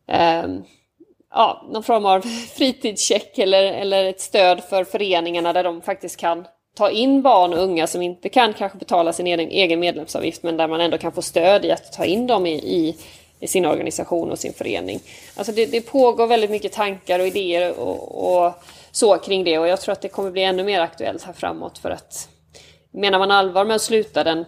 eh, 0.09 0.45
ja, 1.31 1.69
någon 1.71 1.83
form 1.83 2.07
av 2.07 2.21
fritidscheck 2.55 3.39
eller, 3.39 3.63
eller 3.63 4.05
ett 4.05 4.21
stöd 4.21 4.65
för 4.65 4.85
föreningarna 4.85 5.53
där 5.53 5.65
de 5.65 5.83
faktiskt 5.83 6.17
kan 6.17 6.45
ta 6.75 6.91
in 6.91 7.23
barn 7.23 7.53
och 7.53 7.63
unga 7.63 7.87
som 7.87 8.03
inte 8.03 8.29
kan 8.29 8.55
kanske 8.55 8.79
betala 8.79 9.13
sin 9.13 9.27
egen, 9.27 9.49
egen 9.51 9.81
medlemsavgift 9.81 10.43
men 10.43 10.57
där 10.57 10.69
man 10.69 10.81
ändå 10.81 10.99
kan 10.99 11.13
få 11.13 11.23
stöd 11.23 11.65
i 11.65 11.71
att 11.71 11.93
ta 11.93 12.05
in 12.05 12.27
dem 12.27 12.47
i, 12.47 12.53
i, 12.53 12.97
i 13.41 13.47
sin 13.47 13.67
organisation 13.67 14.31
och 14.31 14.39
sin 14.39 14.53
förening. 14.53 15.01
Alltså 15.37 15.53
det, 15.53 15.67
det 15.67 15.81
pågår 15.81 16.27
väldigt 16.27 16.51
mycket 16.51 16.73
tankar 16.73 17.21
och 17.21 17.27
idéer 17.27 17.79
och, 17.79 18.37
och, 18.37 18.53
så 18.93 19.19
kring 19.19 19.45
det 19.45 19.59
och 19.59 19.69
jag 19.69 19.81
tror 19.81 19.93
att 19.93 20.03
det 20.03 20.09
kommer 20.09 20.31
bli 20.31 20.43
ännu 20.43 20.65
mer 20.65 20.81
aktuellt 20.81 21.23
här 21.23 21.33
framåt 21.33 21.79
för 21.79 21.91
att 21.91 22.29
menar 22.91 23.19
man 23.19 23.31
allvar 23.31 23.65
med 23.65 23.77
att 23.77 23.83
sluta 23.83 24.25
den 24.25 24.45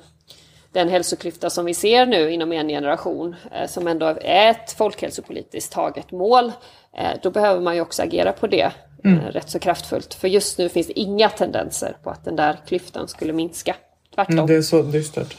den 0.73 0.89
hälsoklyfta 0.89 1.51
som 1.51 1.65
vi 1.65 1.75
ser 1.75 2.07
nu 2.07 2.31
inom 2.31 2.53
en 2.53 2.69
generation, 2.69 3.37
eh, 3.53 3.69
som 3.69 3.89
ändå 3.89 4.07
är 4.07 4.51
ett 4.51 4.73
folkhälsopolitiskt 4.73 5.73
taget 5.73 6.11
mål, 6.11 6.53
eh, 6.99 7.11
då 7.23 7.31
behöver 7.31 7.61
man 7.61 7.75
ju 7.75 7.81
också 7.81 8.03
agera 8.03 8.33
på 8.33 8.47
det 8.47 8.73
mm. 9.05 9.19
Eh, 9.19 9.25
rätt 9.25 9.51
så 9.51 9.59
kraftfullt. 9.59 10.15
För 10.15 10.29
just 10.29 10.59
nu 10.59 10.69
finns 10.69 10.87
det 10.87 11.01
inga 11.01 11.29
tendenser 11.29 11.97
på 12.03 12.11
att 12.11 12.25
den 12.25 12.37
där 12.37 12.59
klyftan 12.67 13.09
skulle 13.09 13.33
minska. 13.33 13.77
Tvärtom. 14.15 14.35
Mm, 14.35 14.47
det 14.47 14.55
är 14.55 14.63
så 14.63 14.83
dystert. 14.83 15.37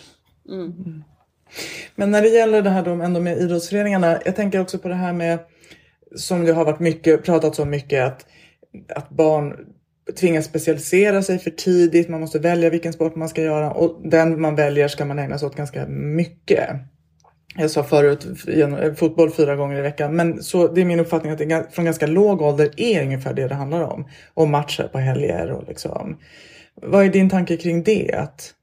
Mm. 0.50 0.62
mm. 0.62 1.04
Men 1.96 2.12
när 2.12 2.22
det 2.22 2.30
gäller 2.30 2.62
det 2.62 2.70
här 2.70 2.84
då 2.84 2.92
ändå 2.92 3.20
med 3.20 3.38
idrottsföreningarna, 3.38 4.20
jag 4.26 4.36
tänker 4.36 4.62
också 4.62 4.78
på 4.78 4.88
det 4.88 4.96
här 4.96 5.14
med 5.14 5.40
som 6.16 6.46
det 6.46 6.54
har 6.54 6.66
varit 6.66 6.80
mycket, 6.80 7.24
pratat 7.24 7.60
om 7.60 7.70
mycket 7.70 8.04
att, 8.04 8.26
att 8.90 9.10
barn 9.10 9.54
tvingas 10.20 10.46
specialisera 10.46 11.24
sig 11.24 11.40
för 11.40 11.52
tidigt. 11.52 12.10
Man 12.10 12.22
måste 12.22 12.40
välja 12.40 12.70
vilken 12.70 12.94
sport 12.94 13.16
man 13.16 13.30
ska 13.30 13.42
göra 13.42 13.72
och 13.72 14.10
den 14.10 14.42
man 14.42 14.56
väljer 14.56 14.88
ska 14.88 15.06
man 15.06 15.20
ägna 15.20 15.38
sig 15.38 15.46
åt 15.46 15.56
ganska 15.56 15.88
mycket. 15.88 16.70
Jag 17.56 17.72
sa 17.72 17.84
förut 17.84 18.28
eh, 18.48 18.94
fotboll 18.94 19.32
fyra 19.32 19.56
gånger 19.56 19.78
i 19.78 19.82
veckan, 19.82 20.16
men 20.16 20.44
så 20.44 20.68
det 20.68 20.82
är 20.82 20.86
min 20.86 21.00
uppfattning 21.00 21.32
att 21.32 21.38
det 21.38 21.68
från 21.72 21.86
ganska 21.86 22.08
låg 22.08 22.42
ålder 22.42 22.72
är 22.78 23.04
ungefär 23.04 23.34
det 23.34 23.48
det 23.48 23.56
handlar 23.56 23.82
om. 23.82 24.08
Och 24.34 24.48
matcher 24.48 24.90
på 24.92 24.98
helger 24.98 25.52
och 25.52 25.68
liksom. 25.68 26.18
Vad 26.76 27.06
är 27.06 27.10
din 27.10 27.30
tanke 27.30 27.58
kring 27.58 27.84
det? 27.84 28.14
Att, 28.14 28.54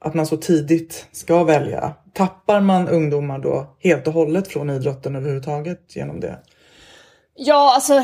att 0.00 0.14
man 0.14 0.26
så 0.26 0.36
tidigt 0.36 1.06
ska 1.12 1.44
välja. 1.44 1.94
Tappar 2.14 2.60
man 2.60 2.88
ungdomar 2.88 3.38
då 3.38 3.76
helt 3.78 4.06
och 4.06 4.12
hållet 4.12 4.48
från 4.48 4.70
idrotten 4.70 5.16
överhuvudtaget 5.16 5.96
genom 5.96 6.20
det? 6.20 6.38
Ja, 7.34 7.74
alltså 7.74 8.02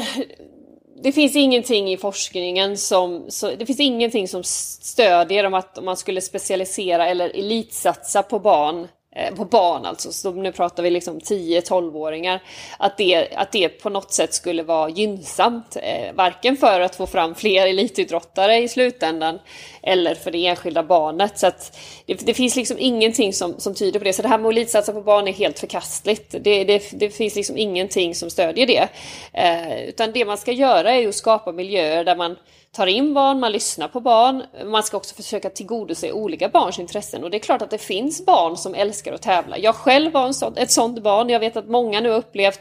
det 1.03 1.13
finns 1.13 1.37
ingenting 1.37 1.93
i 1.93 1.97
forskningen 1.97 2.77
som, 2.77 3.25
så, 3.29 3.51
det 3.51 3.67
finns 3.67 3.81
ingenting 3.81 4.29
som 4.29 4.43
stödjer 4.45 5.45
om 5.45 5.55
att 5.55 5.79
om 5.79 5.85
man 5.85 5.97
skulle 5.97 6.21
specialisera 6.21 7.09
eller 7.09 7.39
elitsatsa 7.39 8.23
på 8.23 8.39
barn. 8.39 8.89
Eh, 9.19 9.35
på 9.35 9.45
barn 9.45 9.87
alltså, 9.87 10.13
så 10.13 10.33
nu 10.33 10.53
pratar 10.53 10.83
vi 10.83 10.91
liksom 10.91 11.19
10-12-åringar, 11.19 12.43
att 12.79 12.97
det, 12.97 13.29
att 13.35 13.53
det 13.53 13.69
på 13.69 13.91
något 13.91 14.13
sätt 14.13 14.35
skulle 14.35 14.63
vara 14.63 14.89
gynnsamt, 14.89 15.77
eh, 15.83 16.15
varken 16.15 16.57
för 16.57 16.81
att 16.81 16.97
få 16.97 17.07
fram 17.07 17.35
fler 17.35 17.67
elitidrottare 17.67 18.57
i 18.57 18.69
slutändan 18.69 19.39
eller 19.83 20.15
för 20.15 20.31
det 20.31 20.47
enskilda 20.47 20.83
barnet. 20.83 21.39
Så 21.39 21.47
att 21.47 21.79
det, 22.07 22.27
det 22.27 22.35
finns 22.35 22.57
liksom 22.57 22.77
ingenting 22.79 23.33
som, 23.33 23.61
som 23.61 23.75
tyder 23.75 23.99
på 23.99 24.05
det. 24.05 24.13
Så 24.13 24.23
det 24.23 24.29
här 24.29 24.39
med 24.39 24.49
att 24.49 24.53
elitsatsa 24.53 24.93
på 24.93 25.03
barn 25.03 25.29
är 25.29 25.33
helt 25.33 25.59
förkastligt. 25.59 26.35
Det, 26.41 26.65
det, 26.65 26.91
det 26.93 27.11
finns 27.11 27.37
liksom 27.37 27.57
ingenting 27.57 28.15
som 28.15 28.31
stödjer 28.31 28.67
det. 28.67 28.89
Eh, 29.33 29.89
utan 29.89 30.13
det 30.13 30.25
man 30.25 30.39
ska 30.39 30.53
göra 30.53 30.93
är 30.93 31.09
att 31.09 31.15
skapa 31.15 31.53
miljöer 31.53 32.05
där 32.05 32.17
man 32.17 32.37
tar 32.77 32.87
in 32.87 33.15
barn, 33.15 33.41
man 33.41 33.53
lyssnar 33.53 33.89
på 33.89 34.01
barn. 34.01 34.43
Man 34.65 34.83
ska 34.83 34.97
också 34.97 35.15
försöka 35.15 35.51
tillgodose 35.51 36.13
olika 36.13 36.49
barns 36.49 36.79
intressen. 36.79 37.25
Och 37.25 37.31
det 37.31 37.37
är 37.37 37.39
klart 37.39 37.63
att 37.63 37.71
det 37.71 37.79
finns 37.79 38.27
barn 38.27 38.57
som 38.57 38.75
älskar 38.75 39.13
att 39.13 39.23
tävla. 39.23 39.59
Jag 39.59 39.75
själv 39.75 40.13
var 40.13 40.27
en 40.27 40.35
sån, 40.35 40.57
ett 40.57 40.71
sånt 40.71 41.03
barn. 41.03 41.29
Jag 41.29 41.41
vet 41.41 41.57
att 41.57 41.69
många 41.69 42.01
nu 42.01 42.11
har 42.11 42.17
upplevt 42.17 42.61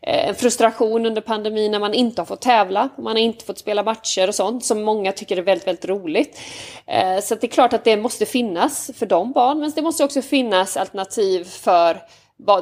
eh, 0.00 0.28
en 0.28 0.34
frustration 0.34 1.06
under 1.06 1.20
pandemin 1.20 1.72
när 1.72 1.78
man 1.78 1.94
inte 1.94 2.20
har 2.20 2.26
fått 2.26 2.40
tävla. 2.40 2.88
Man 2.96 3.06
har 3.06 3.22
inte 3.22 3.44
fått 3.44 3.58
spela 3.58 3.82
matcher 3.82 4.28
och 4.28 4.34
sånt 4.34 4.64
som 4.64 4.82
många 4.82 5.12
tycker 5.12 5.36
är 5.36 5.42
väldigt, 5.42 5.66
väldigt 5.66 5.84
roligt. 5.84 6.40
Eh, 6.86 7.20
så 7.20 7.34
det 7.34 7.46
är 7.46 7.48
klart 7.48 7.72
att 7.72 7.84
det 7.84 7.96
måste 7.96 8.26
finnas 8.26 8.90
för 8.94 9.06
de 9.06 9.32
barn. 9.32 9.60
Men 9.60 9.72
det 9.74 9.82
måste 9.82 10.04
också 10.04 10.22
finnas 10.22 10.76
alternativ 10.76 11.44
för 11.44 12.02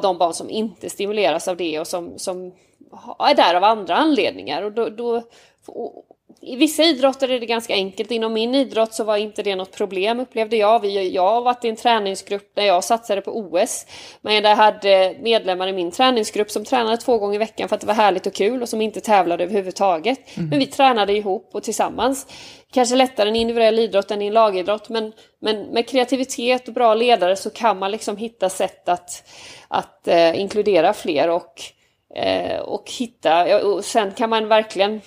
de 0.01 0.17
barn 0.17 0.33
som 0.33 0.49
inte 0.49 0.89
stimuleras 0.89 1.47
av 1.47 1.57
det 1.57 1.79
och 1.79 1.87
som, 1.87 2.13
som 2.17 2.51
är 3.19 3.35
där 3.35 3.55
av 3.55 3.63
andra 3.63 3.95
anledningar. 3.95 4.61
Och 4.61 4.71
då, 4.71 4.89
då 4.89 5.23
i 6.41 6.55
vissa 6.55 6.83
idrotter 6.83 7.29
är 7.29 7.39
det 7.39 7.45
ganska 7.45 7.73
enkelt. 7.73 8.11
Inom 8.11 8.33
min 8.33 8.55
idrott 8.55 8.93
så 8.93 9.03
var 9.03 9.17
inte 9.17 9.43
det 9.43 9.55
något 9.55 9.71
problem 9.71 10.19
upplevde 10.19 10.57
jag. 10.57 10.85
jag 10.85 11.29
har 11.29 11.41
varit 11.41 11.65
i 11.65 11.69
en 11.69 11.75
träningsgrupp 11.75 12.51
där 12.55 12.63
jag 12.63 12.83
satsade 12.83 13.21
på 13.21 13.37
OS. 13.37 13.85
Men 14.21 14.43
jag 14.43 14.55
hade 14.55 15.15
medlemmar 15.19 15.67
i 15.67 15.73
min 15.73 15.91
träningsgrupp 15.91 16.51
som 16.51 16.65
tränade 16.65 16.97
två 16.97 17.17
gånger 17.17 17.35
i 17.35 17.37
veckan 17.37 17.69
för 17.69 17.75
att 17.75 17.81
det 17.81 17.87
var 17.87 17.93
härligt 17.93 18.27
och 18.27 18.33
kul 18.33 18.61
och 18.61 18.69
som 18.69 18.81
inte 18.81 19.01
tävlade 19.01 19.43
överhuvudtaget. 19.43 20.37
Mm. 20.37 20.49
Men 20.49 20.59
vi 20.59 20.65
tränade 20.65 21.13
ihop 21.13 21.49
och 21.53 21.63
tillsammans. 21.63 22.27
Kanske 22.73 22.95
lättare 22.95 23.29
än 23.29 23.35
individuell 23.35 23.79
idrott 23.79 24.11
än 24.11 24.21
i 24.21 24.27
en 24.27 24.33
lagidrott 24.33 24.89
men, 24.89 25.13
men 25.41 25.61
med 25.61 25.87
kreativitet 25.87 26.67
och 26.67 26.73
bra 26.73 26.93
ledare 26.93 27.35
så 27.35 27.49
kan 27.49 27.79
man 27.79 27.91
liksom 27.91 28.17
hitta 28.17 28.49
sätt 28.49 28.89
att, 28.89 29.29
att 29.67 30.07
eh, 30.07 30.39
inkludera 30.39 30.93
fler 30.93 31.29
och, 31.29 31.53
eh, 32.15 32.59
och 32.59 32.91
hitta, 32.99 33.65
och 33.65 33.85
sen 33.85 34.11
kan 34.11 34.29
man 34.29 34.47
verkligen 34.47 35.01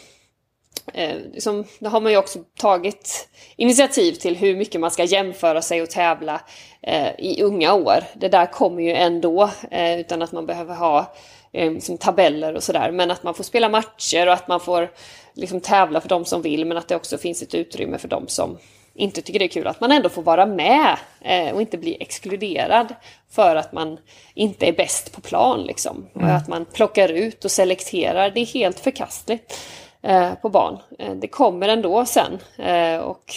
eh, 0.95 1.17
liksom, 1.33 1.65
då 1.79 1.91
har 1.91 2.01
man 2.01 2.13
ju 2.13 2.19
också 2.19 2.39
tagit 2.59 3.29
initiativ 3.57 4.13
till 4.13 4.37
hur 4.37 4.57
mycket 4.57 4.81
man 4.81 4.91
ska 4.91 5.05
jämföra 5.05 5.63
sig 5.63 5.83
och 5.83 5.91
tävla 5.91 6.41
eh, 6.83 7.09
i 7.19 7.43
unga 7.43 7.75
år. 7.75 8.05
Det 8.15 8.29
där 8.29 8.47
kommer 8.47 8.83
ju 8.83 8.93
ändå 8.93 9.51
eh, 9.71 10.01
utan 10.01 10.23
att 10.23 10.33
man 10.33 10.47
behöver 10.47 10.75
ha 10.75 11.15
eh, 11.53 11.73
liksom 11.73 11.99
tabeller 11.99 12.55
och 12.55 12.63
sådär. 12.63 12.91
Men 12.91 13.11
att 13.11 13.23
man 13.23 13.35
får 13.35 13.45
spela 13.45 13.69
matcher 13.69 14.27
och 14.27 14.33
att 14.33 14.49
man 14.49 14.61
får 14.61 14.91
liksom, 15.35 15.61
tävla 15.61 16.01
för 16.01 16.09
de 16.09 16.25
som 16.25 16.43
vill 16.43 16.65
men 16.65 16.77
att 16.77 16.89
det 16.89 16.97
också 16.97 17.19
finns 17.19 17.43
ett 17.43 17.55
utrymme 17.55 17.99
för 17.99 18.09
de 18.09 18.29
som 18.29 18.59
inte 18.95 19.23
tycker 19.23 19.39
det 19.39 19.45
är 19.45 19.49
kul. 19.49 19.67
Att 19.67 19.81
man 19.81 19.93
ändå 19.93 20.09
får 20.09 20.23
vara 20.23 20.47
med 20.47 20.97
eh, 21.21 21.55
och 21.55 21.61
inte 21.61 21.79
bli 21.79 21.97
exkluderad 22.01 22.95
för 23.31 23.57
att 23.57 23.73
man 23.73 23.99
inte 24.35 24.67
är 24.67 24.73
bäst 24.73 25.13
på 25.13 25.21
plan. 25.21 25.63
Liksom. 25.63 26.07
Mm. 26.15 26.29
Och 26.29 26.35
att 26.35 26.49
man 26.49 26.65
plockar 26.65 27.09
ut 27.09 27.45
och 27.45 27.51
selekterar. 27.51 28.31
Det 28.31 28.41
är 28.41 28.47
helt 28.47 28.81
förkastligt. 28.81 29.59
Eh, 30.03 30.35
på 30.35 30.49
barn. 30.49 30.79
Eh, 30.99 31.15
det 31.15 31.29
kommer 31.29 31.69
ändå 31.69 32.07
sen 32.07 32.39
eh, 32.59 32.97
och 32.97 33.35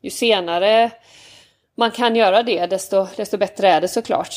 ju 0.00 0.10
senare 0.10 0.90
man 1.74 1.90
kan 1.90 2.16
göra 2.16 2.42
det 2.42 2.66
desto, 2.66 3.06
desto 3.16 3.36
bättre 3.36 3.68
är 3.68 3.80
det 3.80 3.88
såklart. 3.88 4.34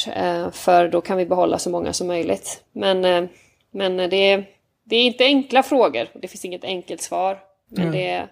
för 0.51 0.87
då 0.87 1.01
kan 1.01 1.17
vi 1.17 1.25
behålla 1.25 1.57
så 1.57 1.69
många 1.69 1.93
som 1.93 2.07
möjligt. 2.07 2.63
Men, 2.71 3.29
men 3.71 3.97
det, 3.97 4.43
det 4.83 4.95
är 4.95 5.03
inte 5.03 5.23
enkla 5.23 5.63
frågor. 5.63 6.07
Det 6.13 6.27
finns 6.27 6.45
inget 6.45 6.63
enkelt 6.63 7.01
svar. 7.01 7.39
Men 7.69 7.87
mm. 7.87 7.95
det, 7.95 8.27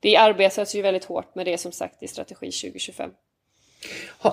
det 0.00 0.16
arbetas 0.16 0.74
ju 0.74 0.82
väldigt 0.82 1.04
hårt 1.04 1.34
med 1.34 1.46
det 1.46 1.58
som 1.58 1.72
sagt 1.72 2.02
i 2.02 2.08
strategi 2.08 2.50
2025. 2.50 3.10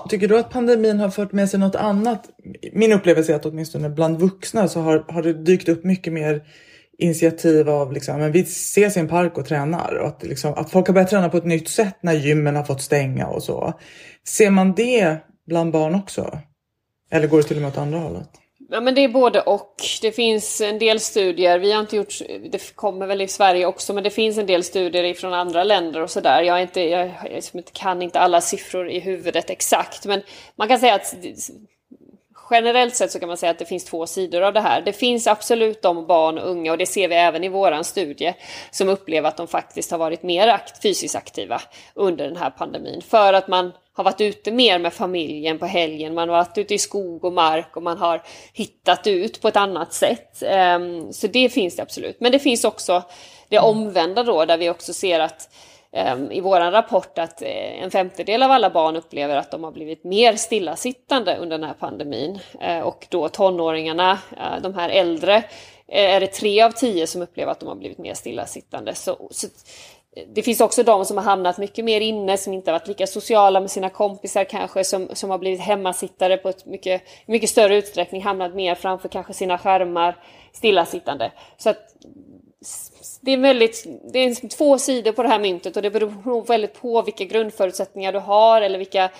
Tycker 0.08 0.28
du 0.28 0.38
att 0.38 0.50
pandemin 0.50 1.00
har 1.00 1.10
fört 1.10 1.32
med 1.32 1.50
sig 1.50 1.60
något 1.60 1.74
annat? 1.74 2.30
Min 2.72 2.92
upplevelse 2.92 3.32
är 3.32 3.36
att 3.36 3.46
åtminstone 3.46 3.88
bland 3.88 4.18
vuxna 4.18 4.68
så 4.68 4.80
har, 4.80 5.04
har 5.08 5.22
det 5.22 5.32
dykt 5.32 5.68
upp 5.68 5.84
mycket 5.84 6.12
mer 6.12 6.42
initiativ 6.98 7.70
av 7.70 7.92
liksom, 7.92 8.18
men 8.18 8.32
vi 8.32 8.40
ses 8.40 8.96
i 8.96 9.00
en 9.00 9.08
park 9.08 9.38
och 9.38 9.46
tränar 9.46 9.94
och 9.94 10.08
att, 10.08 10.22
liksom, 10.22 10.54
att 10.54 10.70
folk 10.70 10.86
har 10.86 10.94
börjat 10.94 11.10
träna 11.10 11.28
på 11.28 11.36
ett 11.36 11.44
nytt 11.44 11.68
sätt 11.68 11.98
när 12.00 12.14
gymmen 12.14 12.56
har 12.56 12.64
fått 12.64 12.82
stänga 12.82 13.26
och 13.26 13.42
så. 13.42 13.72
Ser 14.28 14.50
man 14.50 14.74
det 14.74 15.16
bland 15.46 15.72
barn 15.72 15.94
också? 15.94 16.38
Eller 17.10 17.26
går 17.26 17.38
det 17.38 17.44
till 17.44 17.56
och 17.56 17.62
med 17.62 17.68
åt 17.68 17.78
andra 17.78 17.98
hållet? 17.98 18.28
Ja, 18.70 18.80
men 18.80 18.94
det 18.94 19.04
är 19.04 19.08
både 19.08 19.40
och. 19.40 19.74
Det 20.02 20.12
finns 20.12 20.60
en 20.60 20.78
del 20.78 21.00
studier, 21.00 21.58
vi 21.58 21.72
har 21.72 21.80
inte 21.80 21.96
gjort, 21.96 22.18
det 22.50 22.74
kommer 22.74 23.06
väl 23.06 23.20
i 23.20 23.28
Sverige 23.28 23.66
också, 23.66 23.92
men 23.92 24.04
det 24.04 24.10
finns 24.10 24.38
en 24.38 24.46
del 24.46 24.64
studier 24.64 25.14
från 25.14 25.34
andra 25.34 25.64
länder 25.64 26.02
och 26.02 26.10
sådär. 26.10 26.42
Jag, 26.42 26.62
inte, 26.62 26.80
jag, 26.80 27.06
jag 27.06 27.32
liksom 27.32 27.62
kan 27.72 28.02
inte 28.02 28.20
alla 28.20 28.40
siffror 28.40 28.90
i 28.90 29.00
huvudet 29.00 29.50
exakt, 29.50 30.06
men 30.06 30.22
man 30.56 30.68
kan 30.68 30.78
säga 30.78 30.94
att 30.94 31.14
generellt 32.50 32.96
sett 32.96 33.12
så 33.12 33.18
kan 33.18 33.28
man 33.28 33.36
säga 33.36 33.50
att 33.50 33.58
det 33.58 33.64
finns 33.64 33.84
två 33.84 34.06
sidor 34.06 34.42
av 34.42 34.52
det 34.52 34.60
här. 34.60 34.80
Det 34.80 34.92
finns 34.92 35.26
absolut 35.26 35.82
de 35.82 36.06
barn 36.06 36.38
och 36.38 36.50
unga, 36.50 36.72
och 36.72 36.78
det 36.78 36.86
ser 36.86 37.08
vi 37.08 37.14
även 37.14 37.44
i 37.44 37.48
våran 37.48 37.84
studie, 37.84 38.34
som 38.70 38.88
upplever 38.88 39.28
att 39.28 39.36
de 39.36 39.46
faktiskt 39.46 39.90
har 39.90 39.98
varit 39.98 40.22
mer 40.22 40.48
akt 40.48 40.82
fysiskt 40.82 41.16
aktiva 41.16 41.60
under 41.94 42.24
den 42.24 42.36
här 42.36 42.50
pandemin. 42.50 43.02
För 43.08 43.32
att 43.32 43.48
man 43.48 43.72
har 43.92 44.04
varit 44.04 44.20
ute 44.20 44.50
mer 44.52 44.78
med 44.78 44.92
familjen 44.92 45.58
på 45.58 45.66
helgen, 45.66 46.14
man 46.14 46.28
har 46.28 46.36
varit 46.36 46.58
ute 46.58 46.74
i 46.74 46.78
skog 46.78 47.24
och 47.24 47.32
mark 47.32 47.76
och 47.76 47.82
man 47.82 47.98
har 47.98 48.22
hittat 48.52 49.06
ut 49.06 49.40
på 49.40 49.48
ett 49.48 49.56
annat 49.56 49.92
sätt. 49.92 50.42
Ehm, 50.42 51.12
så 51.12 51.26
det 51.26 51.48
finns 51.48 51.76
det 51.76 51.82
absolut. 51.82 52.20
Men 52.20 52.32
det 52.32 52.38
finns 52.38 52.64
också 52.64 53.02
det 53.48 53.58
omvända 53.58 54.22
då, 54.22 54.44
där 54.44 54.58
vi 54.58 54.70
också 54.70 54.92
ser 54.92 55.20
att 55.20 55.48
Ehm, 55.92 56.32
i 56.32 56.40
vår 56.40 56.60
rapport 56.60 57.18
att 57.18 57.42
eh, 57.42 57.82
en 57.82 57.90
femtedel 57.90 58.42
av 58.42 58.50
alla 58.50 58.70
barn 58.70 58.96
upplever 58.96 59.36
att 59.36 59.50
de 59.50 59.64
har 59.64 59.72
blivit 59.72 60.04
mer 60.04 60.36
stillasittande 60.36 61.36
under 61.36 61.58
den 61.58 61.68
här 61.68 61.74
pandemin. 61.74 62.38
Eh, 62.60 62.80
och 62.80 63.06
då 63.10 63.28
tonåringarna, 63.28 64.18
eh, 64.36 64.62
de 64.62 64.74
här 64.74 64.88
äldre, 64.88 65.36
eh, 65.88 66.14
är 66.14 66.20
det 66.20 66.26
tre 66.26 66.62
av 66.62 66.70
tio 66.70 67.06
som 67.06 67.22
upplever 67.22 67.52
att 67.52 67.60
de 67.60 67.68
har 67.68 67.76
blivit 67.76 67.98
mer 67.98 68.14
stillasittande. 68.14 68.94
Så, 68.94 69.28
så 69.30 69.46
eh, 70.16 70.24
det 70.34 70.42
finns 70.42 70.60
också 70.60 70.82
de 70.82 71.04
som 71.04 71.16
har 71.16 71.24
hamnat 71.24 71.58
mycket 71.58 71.84
mer 71.84 72.00
inne, 72.00 72.36
som 72.36 72.52
inte 72.52 72.70
har 72.70 72.78
varit 72.78 72.88
lika 72.88 73.06
sociala 73.06 73.60
med 73.60 73.70
sina 73.70 73.90
kompisar 73.90 74.44
kanske, 74.44 74.84
som, 74.84 75.08
som 75.12 75.30
har 75.30 75.38
blivit 75.38 75.60
hemmasittare 75.60 76.36
på 76.36 76.48
ett 76.48 76.66
mycket, 76.66 77.02
mycket 77.26 77.50
större 77.50 77.76
utsträckning, 77.76 78.22
hamnat 78.22 78.54
mer 78.54 78.74
framför 78.74 79.08
kanske 79.08 79.32
sina 79.32 79.58
skärmar 79.58 80.16
stillasittande. 80.52 81.32
Så 81.56 81.70
att 81.70 81.78
det 83.20 83.32
är, 83.32 83.38
väldigt, 83.38 83.86
det 84.12 84.18
är 84.18 84.28
liksom 84.28 84.48
två 84.48 84.78
sidor 84.78 85.12
på 85.12 85.22
det 85.22 85.28
här 85.28 85.38
myntet 85.38 85.76
och 85.76 85.82
det 85.82 85.90
beror 85.90 86.46
väldigt 86.46 86.80
på 86.80 87.02
vilka 87.02 87.24
grundförutsättningar 87.24 88.12
du 88.12 88.18
har 88.18 88.62
eller 88.62 88.78
vilka, 88.78 89.10